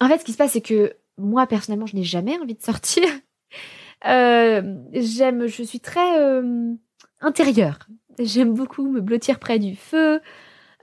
En 0.00 0.08
fait, 0.08 0.18
ce 0.18 0.24
qui 0.24 0.32
se 0.32 0.36
passe, 0.36 0.52
c'est 0.52 0.60
que 0.60 0.94
moi, 1.18 1.46
personnellement, 1.46 1.86
je 1.86 1.96
n'ai 1.96 2.04
jamais 2.04 2.38
envie 2.38 2.54
de 2.54 2.62
sortir. 2.62 3.04
j'aime, 4.04 5.46
je 5.46 5.62
suis 5.62 5.80
très 5.80 6.42
intérieure. 7.20 7.78
J'aime 8.18 8.54
beaucoup 8.54 8.88
me 8.88 9.00
blottir 9.00 9.38
près 9.38 9.58
du 9.58 9.74
feu. 9.74 10.20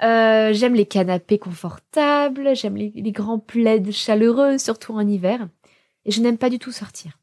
Euh, 0.03 0.51
j'aime 0.53 0.73
les 0.73 0.85
canapés 0.85 1.37
confortables. 1.37 2.55
J'aime 2.55 2.75
les, 2.75 3.11
grands 3.11 3.39
plaids 3.39 3.91
chaleureux, 3.91 4.57
surtout 4.57 4.93
en 4.93 5.07
hiver. 5.07 5.47
Et 6.05 6.11
je 6.11 6.21
n'aime 6.21 6.37
pas 6.37 6.49
du 6.49 6.59
tout 6.59 6.71
sortir. 6.71 7.19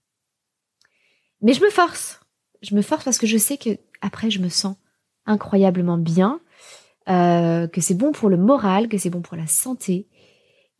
Mais 1.40 1.52
je 1.52 1.62
me 1.62 1.70
force. 1.70 2.20
Je 2.62 2.74
me 2.74 2.82
force 2.82 3.04
parce 3.04 3.18
que 3.18 3.26
je 3.26 3.38
sais 3.38 3.56
que 3.56 3.70
après 4.00 4.30
je 4.30 4.40
me 4.40 4.48
sens 4.48 4.76
incroyablement 5.26 5.98
bien, 5.98 6.40
euh, 7.08 7.68
que 7.68 7.80
c'est 7.80 7.94
bon 7.94 8.12
pour 8.12 8.28
le 8.28 8.36
moral, 8.36 8.88
que 8.88 8.98
c'est 8.98 9.10
bon 9.10 9.20
pour 9.20 9.36
la 9.36 9.46
santé, 9.46 10.08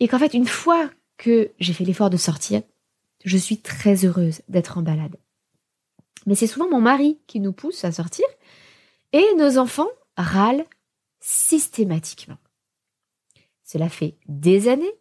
et 0.01 0.09
qu'en 0.09 0.19
fait 0.19 0.35
une 0.35 0.47
fois 0.47 0.91
que 1.17 1.53
j'ai 1.61 1.73
fait 1.73 1.85
l'effort 1.85 2.11
de 2.11 2.17
sortir, 2.17 2.63
je 3.25 3.37
suis 3.37 3.59
très 3.59 4.05
heureuse 4.05 4.43
d'être 4.49 4.79
en 4.79 4.83
balade. 4.83 5.17
Mais 6.27 6.35
c'est 6.35 6.47
souvent 6.47 6.69
mon 6.69 6.81
mari 6.81 7.19
qui 7.27 7.41
nous 7.41 7.53
pousse 7.53 7.85
à 7.85 7.93
sortir 7.93 8.27
et 9.13 9.25
nos 9.37 9.59
enfants 9.59 9.89
râlent 10.17 10.65
systématiquement. 11.29 12.39
Cela 13.63 13.91
fait 13.91 14.17
des 14.29 14.69
années 14.69 14.95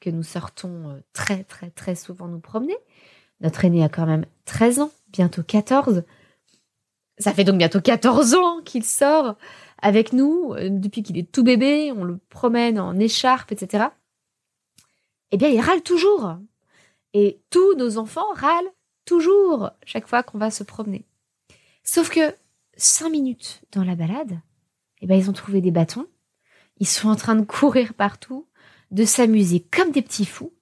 que 0.00 0.08
nous 0.08 0.22
sortons 0.22 0.88
euh, 0.88 1.00
très 1.12 1.44
très 1.44 1.68
très 1.68 1.94
souvent 1.94 2.26
nous 2.26 2.40
promener. 2.40 2.76
Notre 3.40 3.66
aîné 3.66 3.84
a 3.84 3.90
quand 3.90 4.06
même 4.06 4.24
13 4.46 4.80
ans, 4.80 4.92
bientôt 5.08 5.42
14. 5.42 6.04
Ça 7.18 7.34
fait 7.34 7.44
donc 7.44 7.58
bientôt 7.58 7.82
14 7.82 8.32
ans 8.34 8.62
qu'il 8.62 8.82
sort 8.82 9.36
avec 9.76 10.14
nous. 10.14 10.54
Euh, 10.54 10.70
depuis 10.70 11.02
qu'il 11.02 11.18
est 11.18 11.30
tout 11.30 11.44
bébé, 11.44 11.92
on 11.92 12.04
le 12.04 12.16
promène 12.30 12.80
en 12.80 12.98
écharpe, 12.98 13.52
etc. 13.52 13.88
Eh 15.32 15.36
bien, 15.36 15.48
il 15.48 15.60
râle 15.60 15.82
toujours. 15.82 16.34
Et 17.12 17.42
tous 17.50 17.74
nos 17.74 17.98
enfants 17.98 18.32
râlent 18.32 18.72
toujours 19.04 19.70
chaque 19.84 20.08
fois 20.08 20.22
qu'on 20.22 20.38
va 20.38 20.50
se 20.50 20.64
promener. 20.64 21.04
Sauf 21.82 22.08
que 22.08 22.34
cinq 22.74 23.10
minutes 23.10 23.60
dans 23.72 23.84
la 23.84 23.96
balade, 23.96 24.40
eh 25.04 25.06
ben, 25.06 25.18
ils 25.18 25.28
ont 25.28 25.34
trouvé 25.34 25.60
des 25.60 25.70
bâtons. 25.70 26.06
Ils 26.78 26.86
sont 26.86 27.10
en 27.10 27.14
train 27.14 27.36
de 27.36 27.44
courir 27.44 27.92
partout, 27.92 28.46
de 28.90 29.04
s'amuser 29.04 29.60
comme 29.60 29.90
des 29.90 30.00
petits 30.00 30.24
fous. 30.24 30.54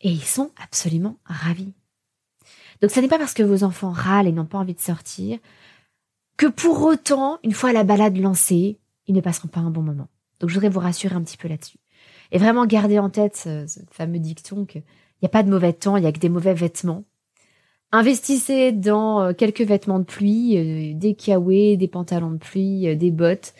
Et 0.00 0.10
ils 0.10 0.22
sont 0.22 0.52
absolument 0.62 1.18
ravis. 1.24 1.72
Donc 2.80 2.92
ce 2.92 3.00
n'est 3.00 3.08
pas 3.08 3.18
parce 3.18 3.34
que 3.34 3.42
vos 3.42 3.64
enfants 3.64 3.90
râlent 3.90 4.28
et 4.28 4.32
n'ont 4.32 4.46
pas 4.46 4.58
envie 4.58 4.74
de 4.74 4.80
sortir 4.80 5.40
que 6.36 6.46
pour 6.46 6.82
autant, 6.82 7.40
une 7.42 7.52
fois 7.52 7.72
la 7.72 7.82
balade 7.82 8.16
lancée, 8.16 8.78
ils 9.08 9.14
ne 9.14 9.20
passeront 9.20 9.48
pas 9.48 9.60
un 9.60 9.70
bon 9.70 9.82
moment. 9.82 10.08
Donc 10.38 10.50
je 10.50 10.54
voudrais 10.54 10.70
vous 10.70 10.80
rassurer 10.80 11.16
un 11.16 11.22
petit 11.22 11.36
peu 11.36 11.48
là-dessus. 11.48 11.78
Et 12.30 12.38
vraiment 12.38 12.64
garder 12.64 13.00
en 13.00 13.10
tête 13.10 13.36
ce, 13.36 13.66
ce 13.66 13.80
fameux 13.90 14.20
dicton 14.20 14.66
qu'il 14.66 14.84
n'y 15.20 15.26
a 15.26 15.30
pas 15.30 15.42
de 15.42 15.50
mauvais 15.50 15.72
temps, 15.72 15.96
il 15.96 16.02
n'y 16.02 16.06
a 16.06 16.12
que 16.12 16.20
des 16.20 16.28
mauvais 16.28 16.54
vêtements. 16.54 17.02
Investissez 17.94 18.72
dans 18.72 19.20
euh, 19.20 19.32
quelques 19.34 19.60
vêtements 19.60 19.98
de 19.98 20.04
pluie, 20.04 20.56
euh, 20.56 20.98
des 20.98 21.14
kiawés, 21.14 21.76
des 21.76 21.88
pantalons 21.88 22.30
de 22.30 22.38
pluie, 22.38 22.88
euh, 22.88 22.96
des 22.96 23.10
bottes. 23.10 23.52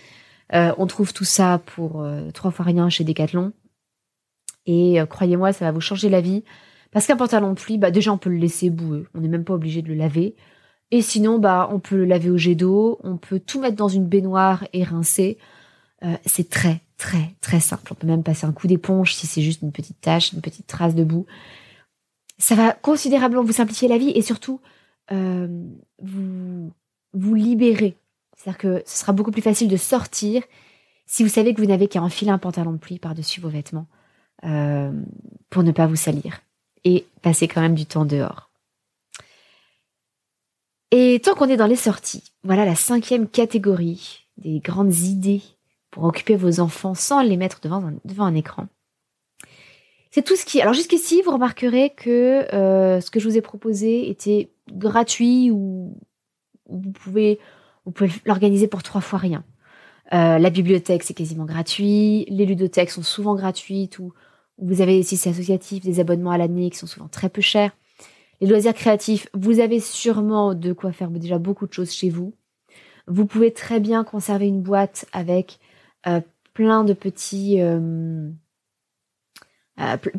on 0.53 0.87
trouve 0.87 1.12
tout 1.12 1.25
ça 1.25 1.61
pour 1.64 2.05
trois 2.35 2.51
fois 2.51 2.66
rien 2.66 2.90
chez 2.90 3.05
Decathlon. 3.05 3.53
Et 4.66 4.99
croyez-moi, 5.09 5.53
ça 5.55 5.64
va 5.64 5.73
vous 5.73 5.81
changer 5.81 6.11
la 6.11 6.21
vie. 6.21 6.45
Parce 6.90 7.07
qu'un 7.07 7.16
pantalon 7.16 7.51
de 7.51 7.55
pluie, 7.55 7.79
bah 7.79 7.90
déjà 7.90 8.12
on 8.12 8.18
peut 8.18 8.29
le 8.29 8.37
laisser 8.37 8.68
boueux. 8.68 9.09
On 9.14 9.21
n'est 9.21 9.29
même 9.29 9.45
pas 9.45 9.55
obligé 9.55 9.81
de 9.81 9.88
le 9.88 9.95
laver. 9.95 10.37
Et 10.90 11.01
sinon, 11.01 11.38
bah 11.38 11.71
on 11.73 11.81
peut 11.81 11.97
le 11.97 12.05
laver 12.05 12.29
au 12.29 12.37
jet 12.37 12.55
d'eau. 12.55 12.99
On 13.03 13.16
peut 13.16 13.40
tout 13.40 13.61
mettre 13.61 13.77
dans 13.77 13.88
une 13.88 14.07
baignoire 14.07 14.66
et 14.75 14.85
rincer. 14.85 15.38
c'est 16.27 16.51
très 16.51 16.83
très 16.99 17.35
très 17.40 17.61
simple. 17.61 17.90
On 17.92 17.95
peut 17.95 18.07
même 18.07 18.23
passer 18.23 18.47
un 18.47 18.53
coup 18.53 18.66
d'éponge 18.66 19.14
si 19.14 19.27
c'est 19.27 19.42
juste 19.42 19.62
une 19.62 19.73
petite 19.73 20.03
tache, 20.03 20.35
une 20.35 20.42
petite 20.42 20.66
trace 20.66 20.95
de 20.95 21.05
boue 21.05 21.25
ça 22.38 22.55
va 22.55 22.73
considérablement 22.73 23.45
vous 23.45 23.53
simplifier 23.53 23.88
la 23.88 23.99
vie 23.99 24.11
et 24.11 24.23
surtout 24.23 24.61
euh, 25.12 25.49
vous, 26.01 26.73
vous 27.12 27.35
libérer. 27.35 27.97
C'est-à-dire 28.37 28.59
que 28.59 28.83
ce 28.87 28.99
sera 28.99 29.12
beaucoup 29.12 29.31
plus 29.31 29.42
facile 29.42 29.68
de 29.68 29.77
sortir 29.77 30.42
si 31.07 31.23
vous 31.23 31.29
savez 31.29 31.55
que 31.55 31.61
vous 31.61 31.66
n'avez 31.66 31.88
qu'à 31.88 32.03
enfiler 32.03 32.31
un 32.31 32.38
pantalon 32.38 32.73
de 32.73 32.79
pluie 32.79 32.99
par-dessus 32.99 33.40
vos 33.40 33.49
vêtements 33.49 33.87
euh, 34.45 34.92
pour 35.51 35.62
ne 35.62 35.73
pas 35.73 35.87
vous 35.87 35.97
salir 35.97 36.40
et 36.85 37.07
passer 37.21 37.49
quand 37.49 37.61
même 37.61 37.75
du 37.75 37.87
temps 37.87 38.05
dehors. 38.05 38.51
Et 40.90 41.21
tant 41.23 41.35
qu'on 41.35 41.49
est 41.49 41.57
dans 41.57 41.66
les 41.66 41.77
sorties, 41.77 42.33
voilà 42.42 42.64
la 42.64 42.75
cinquième 42.75 43.29
catégorie 43.29 44.27
des 44.37 44.61
grandes 44.61 44.95
idées 44.95 45.42
pour 45.90 46.05
occuper 46.05 46.37
vos 46.37 46.61
enfants 46.61 46.95
sans 46.95 47.23
les 47.23 47.37
mettre 47.37 47.61
devant 47.61 47.92
devant 48.05 48.25
un 48.25 48.35
écran. 48.35 48.66
C'est 50.14 50.22
tout 50.22 50.37
ce 50.37 50.44
qui. 50.44 50.61
Alors 50.61 50.75
jusqu'ici, 50.75 51.22
vous 51.22 51.33
remarquerez 51.33 51.90
que 51.96 52.46
euh, 52.55 53.01
ce 53.01 53.11
que 53.11 53.18
je 53.18 53.29
vous 53.29 53.38
ai 53.38 53.40
proposé 53.40 54.11
était 54.11 54.51
gratuit 54.70 55.51
ou 55.51 55.98
vous 56.68 56.92
pouvez 56.92 57.38
vous 57.87 57.92
pouvez 57.92 58.11
l'organiser 58.27 58.68
pour 58.68 58.83
trois 58.83 59.01
fois 59.01 59.18
rien. 59.18 59.42
Euh, 60.12 60.38
la 60.38 60.51
bibliothèque, 60.51 61.03
c'est 61.03 61.14
quasiment 61.14 61.46
gratuit. 61.46 62.27
Les 62.29 62.44
ludothèques 62.44 62.90
sont 62.90 63.03
souvent 63.03 63.35
gratuites 63.35 63.98
ou 63.98 64.12
vous 64.59 64.83
avez, 64.83 65.03
si 65.03 65.16
c'est 65.16 65.31
associatif, 65.31 65.83
des 65.83 65.98
abonnements 65.98 66.31
à 66.31 66.38
l'année 66.38 66.68
qui 66.68 66.77
sont 66.77 66.87
souvent 66.87 67.09
très 67.09 67.31
peu 67.31 67.40
chers. 67.40 67.72
Les 68.42 68.46
loisirs 68.46 68.75
créatifs, 68.75 69.29
vous 69.33 69.61
avez 69.61 69.81
sûrement 69.81 70.55
de 70.55 70.75
quoi 70.75 70.92
faire 70.92 71.09
déjà 71.09 71.38
beaucoup 71.38 71.66
de 71.66 71.72
choses 71.72 71.90
chez 71.90 72.11
vous. 72.11 72.35
Vous 73.09 73.25
pouvez 73.25 73.51
très 73.51 73.81
bien 73.81 74.05
conserver 74.05 74.46
une 74.46 74.61
boîte 74.61 75.07
avec 75.12 75.59
euh, 76.07 76.20
plein 76.53 76.85
de 76.85 76.92
petits 76.92 77.61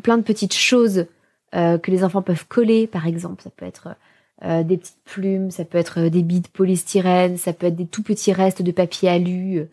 plein 0.02 0.18
de 0.18 0.22
petites 0.22 0.54
choses 0.54 1.06
euh, 1.54 1.78
que 1.78 1.90
les 1.90 2.04
enfants 2.04 2.22
peuvent 2.22 2.46
coller, 2.46 2.86
par 2.86 3.06
exemple. 3.06 3.42
Ça 3.42 3.50
peut 3.50 3.66
être 3.66 3.96
euh, 4.44 4.62
des 4.62 4.76
petites 4.76 5.02
plumes, 5.04 5.50
ça 5.50 5.64
peut 5.64 5.78
être 5.78 6.08
des 6.08 6.22
billes 6.22 6.40
de 6.40 6.48
polystyrène, 6.48 7.36
ça 7.36 7.52
peut 7.52 7.66
être 7.66 7.76
des 7.76 7.86
tout 7.86 8.02
petits 8.02 8.32
restes 8.32 8.62
de 8.62 8.72
papier 8.72 9.08
alu 9.08 9.66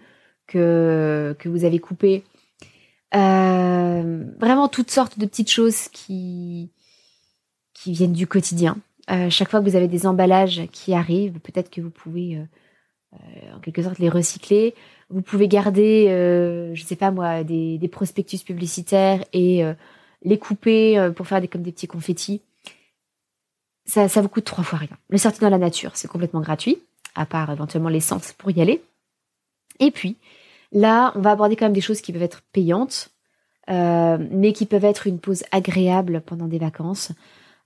que, 0.48 1.36
que 1.40 1.50
vous 1.50 1.66
avez 1.66 1.80
coupés. 1.80 2.24
vraiment 3.12 4.68
toutes 4.68 4.92
sortes 4.92 5.18
de 5.20 5.26
petites 5.26 5.52
choses 5.52 5.88
qui 5.90 6.72
viennent 7.86 8.14
du 8.14 8.28
quotidien. 8.28 8.78
chaque 9.30 9.50
fois 9.50 9.60
que 9.60 9.70
vous 9.70 9.76
avez 9.76 9.88
des 9.88 10.06
emballages 10.06 10.62
qui 10.72 10.94
arrivent, 10.94 11.40
peut-être 11.40 11.72
que 11.72 11.82
vous 11.82 11.90
pouvez 11.90 12.40
en 13.56 13.60
quelque 13.60 13.82
sorte 13.82 14.00
les 14.00 14.10
recycler. 14.10 14.76
Vous 15.12 15.22
pouvez 15.22 15.48
garder, 15.48 16.08
euh, 16.10 16.74
je 16.74 16.84
sais 16.84 16.96
pas 16.96 17.12
moi, 17.12 17.44
des, 17.44 17.90
prospectus 17.92 18.44
publicitaires 18.44 19.24
et 19.34 19.64
euh, 19.64 19.74
les 20.24 20.38
couper 20.38 20.98
euh, 20.98 21.12
pour 21.12 21.28
faire 21.28 21.42
des, 21.42 21.48
comme 21.48 21.64
des 21.64 21.72
petits 21.72 21.88
confettis. 21.88 22.42
Ça, 23.86 24.08
ça 24.08 24.22
vous 24.22 24.30
coûte 24.30 24.46
trois 24.46 24.64
fois 24.64 24.80
rien. 24.80 24.98
Le 25.10 25.18
sortir 25.18 25.42
dans 25.42 25.50
la 25.50 25.58
nature, 25.58 25.92
c'est 25.96 26.08
complètement 26.08 26.42
gratuit, 26.42 26.78
à 27.16 27.26
part 27.26 27.52
éventuellement 27.52 27.90
l'essence 27.90 28.32
pour 28.34 28.52
y 28.52 28.62
aller. 28.62 28.82
Et 29.80 29.92
puis, 29.92 30.18
là, 30.72 31.12
on 31.16 31.22
va 31.22 31.32
aborder 31.32 31.56
quand 31.56 31.66
même 31.66 31.74
des 31.74 31.82
choses 31.82 32.02
qui 32.02 32.14
peuvent 32.14 32.22
être 32.22 32.42
payantes, 32.54 33.10
mais 33.68 34.52
qui 34.54 34.66
peuvent 34.66 34.84
être 34.84 35.08
une 35.08 35.20
pause 35.20 35.44
agréable 35.52 36.22
pendant 36.26 36.48
des 36.48 36.60
vacances. 36.60 37.14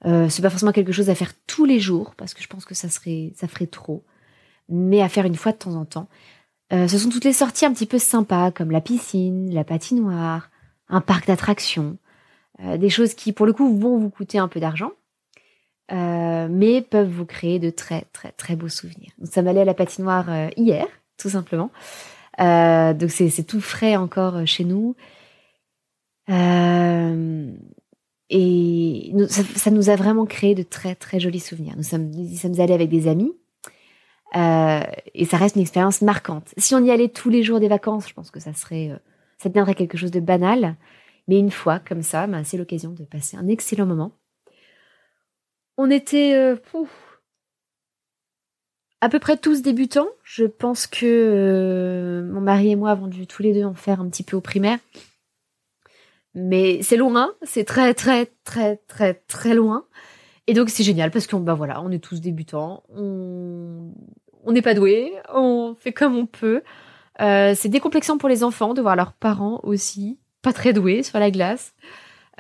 Euh, 0.06 0.30
c'est 0.30 0.42
pas 0.42 0.50
forcément 0.50 0.72
quelque 0.72 0.92
chose 0.92 1.10
à 1.10 1.16
faire 1.16 1.32
tous 1.48 1.66
les 1.66 1.80
jours, 1.80 2.14
parce 2.16 2.34
que 2.34 2.44
je 2.44 2.48
pense 2.48 2.66
que 2.66 2.76
ça 2.76 2.90
serait, 2.90 3.32
ça 3.36 3.48
ferait 3.48 3.68
trop, 3.68 4.04
mais 4.70 5.02
à 5.02 5.10
faire 5.10 5.26
une 5.26 5.36
fois 5.36 5.52
de 5.52 5.58
temps 5.58 5.76
en 5.76 5.86
temps. 5.86 6.08
Euh, 6.76 6.88
ce 6.88 6.98
sont 6.98 7.10
toutes 7.10 7.24
les 7.24 7.34
sorties 7.34 7.66
un 7.66 7.74
petit 7.74 7.86
peu 7.86 8.00
sympas, 8.00 8.52
comme 8.52 8.72
la 8.72 8.82
piscine, 8.82 9.54
la 9.54 9.64
patinoire, 9.64 10.50
un 10.90 11.00
parc 11.00 11.28
d'attractions, 11.28 11.98
euh, 12.62 12.78
des 12.78 12.90
choses 12.90 13.14
qui, 13.14 13.32
pour 13.32 13.46
le 13.46 13.54
coup, 13.54 13.78
vont 13.78 13.98
vous 13.98 14.10
coûter 14.10 14.40
un 14.40 14.48
peu 14.50 14.60
d'argent, 14.60 14.92
euh, 15.92 16.48
mais 16.50 16.82
peuvent 16.82 17.10
vous 17.10 17.26
créer 17.26 17.60
de 17.60 17.70
très, 17.70 18.06
très, 18.12 18.32
très 18.32 18.56
beaux 18.56 18.70
souvenirs. 18.70 19.12
Nous 19.20 19.28
sommes 19.32 19.48
allés 19.48 19.62
à 19.62 19.66
la 19.66 19.74
patinoire 19.74 20.28
hier, 20.58 20.86
tout 21.18 21.30
simplement. 21.30 21.72
donc 22.38 23.12
c'est 23.12 23.48
tout 23.48 23.62
frais 23.62 23.96
encore 23.96 24.46
chez 24.46 24.66
nous. 24.66 24.96
et 28.30 29.14
ça, 29.30 29.72
nous 29.72 29.90
a 29.90 29.96
vraiment 29.96 30.26
créé 30.26 30.56
de 30.56 30.64
très, 30.64 30.96
très 30.96 31.20
jolis 31.22 31.40
souvenirs. 31.40 31.76
Nous 31.78 31.84
sommes, 31.84 32.10
nous 32.12 32.36
sommes 32.36 32.60
allés 32.60 32.74
avec 32.74 32.90
des 32.90 33.08
amis. 33.08 33.34
Et 34.36 35.26
ça 35.26 35.38
reste 35.38 35.56
une 35.56 35.62
expérience 35.62 36.02
marquante. 36.02 36.54
Si 36.58 36.76
on 36.76 36.84
y 36.84 36.92
allait 36.92 37.10
tous 37.10 37.30
les 37.30 37.42
jours 37.42 37.60
des 37.60 37.70
vacances, 37.70 38.08
je 38.10 38.14
pense 38.14 38.32
que 38.32 38.40
ça 38.40 38.54
serait 38.54 38.92
ça 39.38 39.50
deviendrait 39.50 39.76
quelque 39.76 39.98
chose 39.98 40.12
de 40.12 40.20
banal. 40.20 40.76
Mais 41.28 41.40
une 41.40 41.52
fois, 41.52 41.80
comme 41.80 42.04
ça, 42.04 42.28
ben, 42.28 42.44
c'est 42.44 42.58
l'occasion 42.58 42.92
de 42.92 43.04
passer 43.04 43.38
un 43.38 43.48
excellent 43.48 43.86
moment. 43.86 44.12
On 45.78 45.90
était 45.90 46.34
euh, 46.36 46.56
à 49.02 49.10
peu 49.10 49.20
près 49.20 49.38
tous 49.38 49.62
débutants. 49.62 50.08
Je 50.24 50.46
pense 50.46 50.88
que 50.88 51.06
euh, 51.06 52.24
mon 52.32 52.42
mari 52.42 52.72
et 52.72 52.76
moi 52.76 52.92
avons 52.92 53.08
dû 53.08 53.28
tous 53.28 53.44
les 53.44 53.54
deux 53.54 53.66
en 53.66 53.74
faire 53.74 54.00
un 54.00 54.10
petit 54.10 54.24
peu 54.24 54.38
au 54.38 54.42
primaire. 54.42 54.80
Mais 56.34 56.82
c'est 56.82 56.98
loin, 56.98 57.34
c'est 57.44 57.64
très 57.64 57.94
très 57.94 58.28
très 58.44 58.78
très 58.88 59.14
très 59.14 59.54
loin. 59.54 59.86
Et 60.48 60.54
donc 60.54 60.70
c'est 60.70 60.84
génial 60.84 61.10
parce 61.12 61.28
qu'on 61.28 61.40
bah 61.40 61.54
voilà, 61.56 61.82
on 61.82 61.92
est 61.92 62.04
tous 62.04 62.22
débutants, 62.22 62.84
n'est 64.52 64.62
pas 64.62 64.74
doué, 64.74 65.14
on 65.34 65.76
fait 65.80 65.94
comme 65.94 66.16
on 66.16 66.26
peut. 66.26 66.62
Euh, 67.22 67.54
c'est 67.56 67.70
décomplexant 67.70 68.18
pour 68.18 68.30
les 68.30 68.44
enfants 68.44 68.74
de 68.74 68.82
voir 68.82 68.96
leurs 68.96 69.14
parents 69.14 69.60
aussi 69.64 70.20
pas 70.42 70.54
très 70.54 70.74
doués 70.74 71.02
sur 71.02 71.18
la 71.20 71.32
glace, 71.32 71.74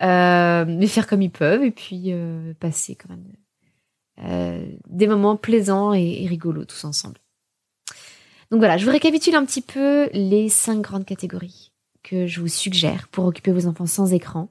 euh, 0.01 0.65
mais 0.67 0.87
faire 0.87 1.07
comme 1.07 1.21
ils 1.21 1.31
peuvent 1.31 1.63
et 1.63 1.71
puis 1.71 2.11
euh, 2.11 2.53
passer 2.59 2.95
quand 2.95 3.09
même 3.09 3.25
des 4.87 5.07
moments 5.07 5.35
plaisants 5.35 5.91
et, 5.91 6.25
rigolos 6.25 6.63
tous 6.63 6.85
ensemble. 6.85 7.17
Donc 8.49 8.59
voilà, 8.59 8.77
je 8.77 8.85
vous 8.85 8.91
récapitule 8.91 9.35
un 9.35 9.43
petit 9.43 9.61
peu 9.61 10.07
les 10.13 10.47
cinq 10.47 10.79
grandes 10.79 11.03
catégories 11.03 11.73
que 12.01 12.25
je 12.25 12.39
vous 12.39 12.47
suggère 12.47 13.09
pour 13.09 13.25
occuper 13.25 13.51
vos 13.51 13.67
enfants 13.67 13.87
sans 13.87 14.13
écran. 14.13 14.47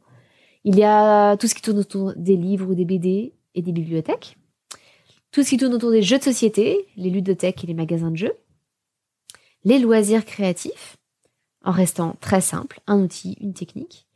Il 0.65 0.77
y 0.77 0.85
a 0.85 1.39
tout 1.39 1.47
ce 1.47 1.55
qui 1.55 1.63
tourne 1.63 1.79
autour 1.79 2.13
des 2.15 2.37
livres 2.37 2.69
ou 2.71 2.75
des 2.75 2.85
BD 2.85 3.33
et 3.55 3.63
des 3.63 3.73
bibliothèques. 3.73 4.37
Tout 5.35 5.43
ce 5.43 5.51
qui 5.51 5.57
tourne 5.57 5.75
autour 5.75 5.91
des 5.91 6.01
jeux 6.01 6.19
de 6.19 6.23
société, 6.23 6.87
les 6.97 7.11
ludothèques 7.11 7.65
et 7.65 7.67
les 7.67 7.75
magasins 7.75 8.13
de 8.13 8.17
jeux 8.17 8.37
les 9.65 9.79
loisirs 9.79 10.25
créatifs, 10.25 10.97
en 11.65 11.73
restant 11.73 12.17
très 12.21 12.41
simple, 12.41 12.81
un 12.87 12.99
outil, 12.99 13.37
une 13.41 13.55
technique, 13.55 14.07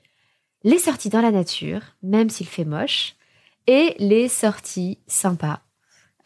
les 0.62 0.78
sorties 0.78 1.08
dans 1.08 1.22
la 1.22 1.30
nature, 1.30 1.80
même 2.02 2.28
s'il 2.28 2.46
fait 2.46 2.66
moche, 2.66 3.16
et 3.66 3.94
les 3.98 4.28
sorties 4.28 4.98
sympas, 5.06 5.60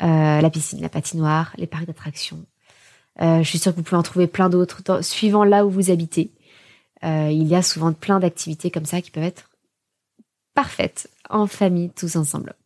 euh, 0.03 0.41
la 0.41 0.51
piscine, 0.51 0.81
la 0.81 0.89
patinoire, 0.89 1.55
les 1.57 1.67
parcs 1.67 1.87
d'attractions. 1.87 2.45
Euh, 3.21 3.43
je 3.43 3.49
suis 3.49 3.59
sûre 3.59 3.73
que 3.73 3.77
vous 3.77 3.85
pouvez 3.85 3.97
en 3.97 4.03
trouver 4.03 4.27
plein 4.27 4.49
d'autres, 4.49 5.03
suivant 5.03 5.45
là 5.45 5.65
où 5.65 5.71
vous 5.71 5.91
habitez. 5.91 6.33
Euh, 7.05 7.29
il 7.31 7.47
y 7.47 7.55
a 7.55 7.63
souvent 7.63 7.93
plein 7.93 8.19
d'activités 8.19 8.71
comme 8.71 8.87
ça 8.87 9.01
qui 9.01 9.11
peuvent 9.11 9.23
être 9.23 9.51
parfaites 10.55 11.09
en 11.31 11.47
famille, 11.47 11.91
tous 11.91 12.17
ensemble. 12.17 12.57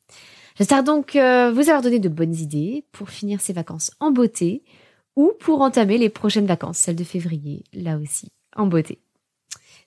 J'espère 0.58 0.84
donc 0.84 1.12
vous 1.12 1.18
avoir 1.18 1.82
donné 1.82 1.98
de 1.98 2.08
bonnes 2.08 2.34
idées 2.34 2.84
pour 2.92 3.10
finir 3.10 3.40
ces 3.40 3.52
vacances 3.52 3.90
en 4.00 4.10
beauté, 4.10 4.62
ou 5.16 5.32
pour 5.40 5.62
entamer 5.62 5.98
les 5.98 6.10
prochaines 6.10 6.46
vacances, 6.46 6.78
celles 6.78 6.96
de 6.96 7.04
février, 7.04 7.64
là 7.72 7.96
aussi, 7.96 8.30
en 8.54 8.66
beauté. 8.66 9.00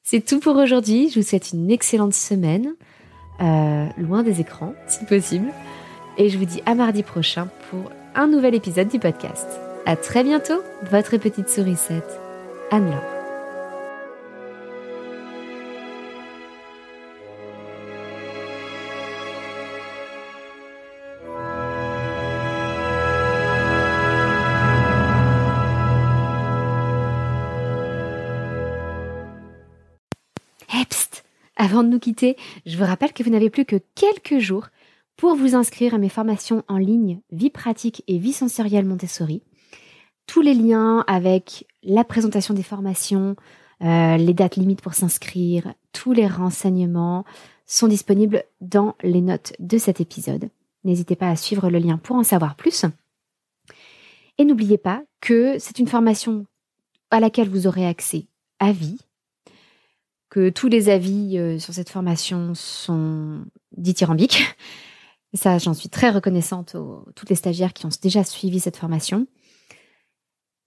C'est 0.04 0.26
tout 0.26 0.40
pour 0.40 0.56
aujourd'hui. 0.58 1.10
Je 1.10 1.20
vous 1.20 1.26
souhaite 1.26 1.52
une 1.54 1.70
excellente 1.70 2.16
semaine, 2.16 2.74
euh, 3.42 3.86
loin 3.98 4.24
des 4.24 4.42
écrans, 4.42 4.74
si 4.88 5.06
possible. 5.06 5.48
Et 6.18 6.30
je 6.30 6.38
vous 6.38 6.46
dis 6.46 6.62
à 6.66 6.74
mardi 6.74 7.04
prochain 7.04 7.48
pour 7.70 7.92
un 8.16 8.28
nouvel 8.28 8.56
épisode 8.56 8.90
du 8.90 9.00
podcast. 9.00 9.48
À 9.86 9.96
très 9.96 10.24
bientôt, 10.24 10.62
votre 10.92 11.18
petite 11.18 11.50
sourisette, 11.50 12.20
Anne-Laure. 12.72 13.19
Avant 31.62 31.84
de 31.84 31.90
nous 31.90 32.00
quitter, 32.00 32.38
je 32.66 32.78
vous 32.78 32.86
rappelle 32.86 33.12
que 33.12 33.22
vous 33.22 33.32
n'avez 33.32 33.50
plus 33.50 33.66
que 33.66 33.76
quelques 33.94 34.40
jours 34.40 34.70
pour 35.18 35.36
vous 35.36 35.56
inscrire 35.56 35.94
à 35.94 35.98
mes 35.98 36.08
formations 36.08 36.64
en 36.70 36.78
ligne 36.78 37.20
Vie 37.34 37.50
pratique 37.50 38.02
et 38.08 38.18
vie 38.18 38.32
sensorielle 38.32 38.86
Montessori. 38.86 39.44
Tous 40.26 40.40
les 40.40 40.54
liens 40.54 41.04
avec 41.06 41.68
la 41.84 42.06
présentation 42.06 42.54
des 42.54 42.64
formations, 42.64 43.36
euh, 43.82 44.16
les 44.16 44.34
dates 44.34 44.56
limites 44.56 44.82
pour 44.82 44.94
s'inscrire, 44.94 45.74
tous 45.92 46.14
les 46.14 46.28
renseignements 46.28 47.26
sont 47.66 47.90
disponibles 47.90 48.46
dans 48.62 48.96
les 49.04 49.20
notes 49.20 49.52
de 49.60 49.78
cet 49.78 50.00
épisode. 50.00 50.50
N'hésitez 50.86 51.18
pas 51.18 51.30
à 51.30 51.36
suivre 51.36 51.70
le 51.70 51.80
lien 51.80 51.98
pour 51.98 52.16
en 52.16 52.24
savoir 52.24 52.56
plus. 52.56 52.86
Et 54.38 54.46
n'oubliez 54.46 54.78
pas 54.78 55.04
que 55.20 55.60
c'est 55.60 55.80
une 55.80 55.88
formation 55.88 56.46
à 57.12 57.20
laquelle 57.20 57.50
vous 57.50 57.68
aurez 57.68 57.86
accès 57.86 58.28
à 58.60 58.72
vie, 58.72 59.02
que 60.30 60.50
tous 60.50 60.68
les 60.68 60.90
avis 60.90 61.38
euh, 61.38 61.60
sur 61.60 61.74
cette 61.74 61.90
formation 61.90 62.54
sont 62.56 63.46
dithyrambiques. 63.76 64.44
Ça, 65.34 65.58
j'en 65.58 65.74
suis 65.74 65.90
très 65.90 66.10
reconnaissante 66.10 66.76
aux 66.76 67.06
toutes 67.16 67.30
les 67.30 67.36
stagiaires 67.36 67.74
qui 67.74 67.86
ont 67.86 67.90
déjà 68.02 68.24
suivi 68.24 68.60
cette 68.60 68.78
formation. 68.78 69.28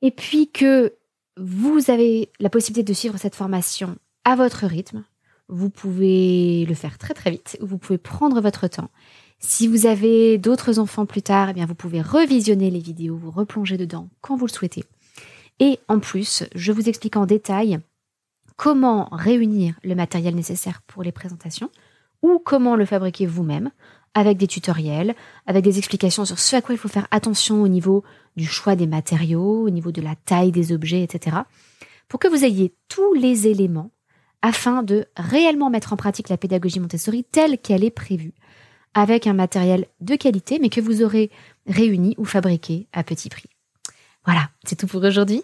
Et 0.03 0.11
puis 0.11 0.51
que 0.51 0.95
vous 1.37 1.91
avez 1.91 2.31
la 2.39 2.51
possibilité 2.51 2.93
de 2.93 2.97
suivre 2.97 3.19
cette 3.19 3.35
formation 3.35 3.97
à 4.25 4.37
votre 4.37 4.67
rythme. 4.67 5.05
Vous 5.49 5.71
pouvez 5.71 6.65
le 6.67 6.75
faire 6.75 6.99
très 6.99 7.15
très 7.15 7.31
vite. 7.31 7.57
Vous 7.61 7.79
pouvez 7.79 7.99
prendre 7.99 8.41
votre 8.41 8.69
temps. 8.69 8.91
Si 9.39 9.67
vous 9.67 9.87
avez 9.87 10.39
d'autres 10.39 10.79
enfants 10.79 11.07
plus 11.07 11.23
tard, 11.23 11.49
eh 11.51 11.53
bien 11.53 11.67
vous 11.67 11.75
pouvez 11.75 12.01
revisionner 12.01 12.71
les 12.71 12.79
vidéos, 12.79 13.17
vous 13.17 13.33
replonger 13.33 13.77
dedans 13.77 14.09
quand 14.21 14.37
vous 14.37 14.47
le 14.47 14.53
souhaitez. 14.53 14.85
Et 15.59 15.81
en 15.89 15.99
plus, 15.99 16.45
je 16.55 16.73
vous 16.73 16.89
explique 16.89 17.17
en 17.17 17.27
détail 17.27 17.81
comment 18.57 19.09
réunir 19.13 19.75
le 19.83 19.95
matériel 19.95 20.35
nécessaire 20.35 20.83
pour 20.87 21.03
les 21.03 21.13
présentations 21.13 21.71
ou 22.23 22.41
comment 22.45 22.77
le 22.77 22.85
fabriquer 22.85 23.27
vous-même 23.27 23.71
avec 24.15 24.37
des 24.37 24.47
tutoriels, 24.47 25.15
avec 25.47 25.65
des 25.65 25.79
explications 25.79 26.25
sur 26.25 26.39
ce 26.39 26.57
à 26.57 26.63
quoi 26.63 26.75
il 26.75 26.79
faut 26.79 26.89
faire 26.89 27.09
attention 27.11 27.63
au 27.63 27.69
niveau 27.69 28.05
du 28.37 28.47
choix 28.47 28.77
des 28.77 28.87
matériaux, 28.87 29.63
au 29.63 29.71
niveau 29.71 29.91
de 29.91 30.03
la 30.03 30.15
taille 30.15 30.53
des 30.53 30.73
objets, 30.73 31.03
etc. 31.03 31.39
Pour 32.09 32.21
que 32.21 32.29
vous 32.29 32.45
ayez 32.45 32.75
tous 32.89 33.15
les 33.15 33.49
éléments 33.49 33.91
afin 34.43 34.83
de 34.83 35.07
réellement 35.17 35.71
mettre 35.71 35.93
en 35.93 35.97
pratique 35.97 36.29
la 36.29 36.37
pédagogie 36.37 36.81
Montessori 36.81 37.25
telle 37.25 37.59
qu'elle 37.59 37.85
est 37.85 37.91
prévue, 37.91 38.35
avec 38.93 39.27
un 39.27 39.33
matériel 39.33 39.87
de 40.01 40.17
qualité, 40.17 40.59
mais 40.59 40.69
que 40.69 40.81
vous 40.81 41.03
aurez 41.03 41.31
réuni 41.67 42.15
ou 42.19 42.25
fabriqué 42.25 42.89
à 42.93 43.05
petit 43.05 43.29
prix. 43.29 43.49
Voilà, 44.25 44.51
c'est 44.65 44.77
tout 44.77 44.87
pour 44.87 45.03
aujourd'hui. 45.03 45.43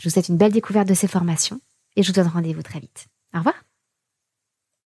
Je 0.00 0.08
vous 0.08 0.12
souhaite 0.12 0.28
une 0.28 0.38
belle 0.38 0.52
découverte 0.52 0.88
de 0.88 0.94
ces 0.94 1.08
formations 1.08 1.60
et 1.96 2.02
je 2.02 2.08
vous 2.08 2.14
donne 2.14 2.28
rendez-vous 2.28 2.62
très 2.62 2.80
vite. 2.80 3.06
Au 3.34 3.38
revoir 3.38 3.54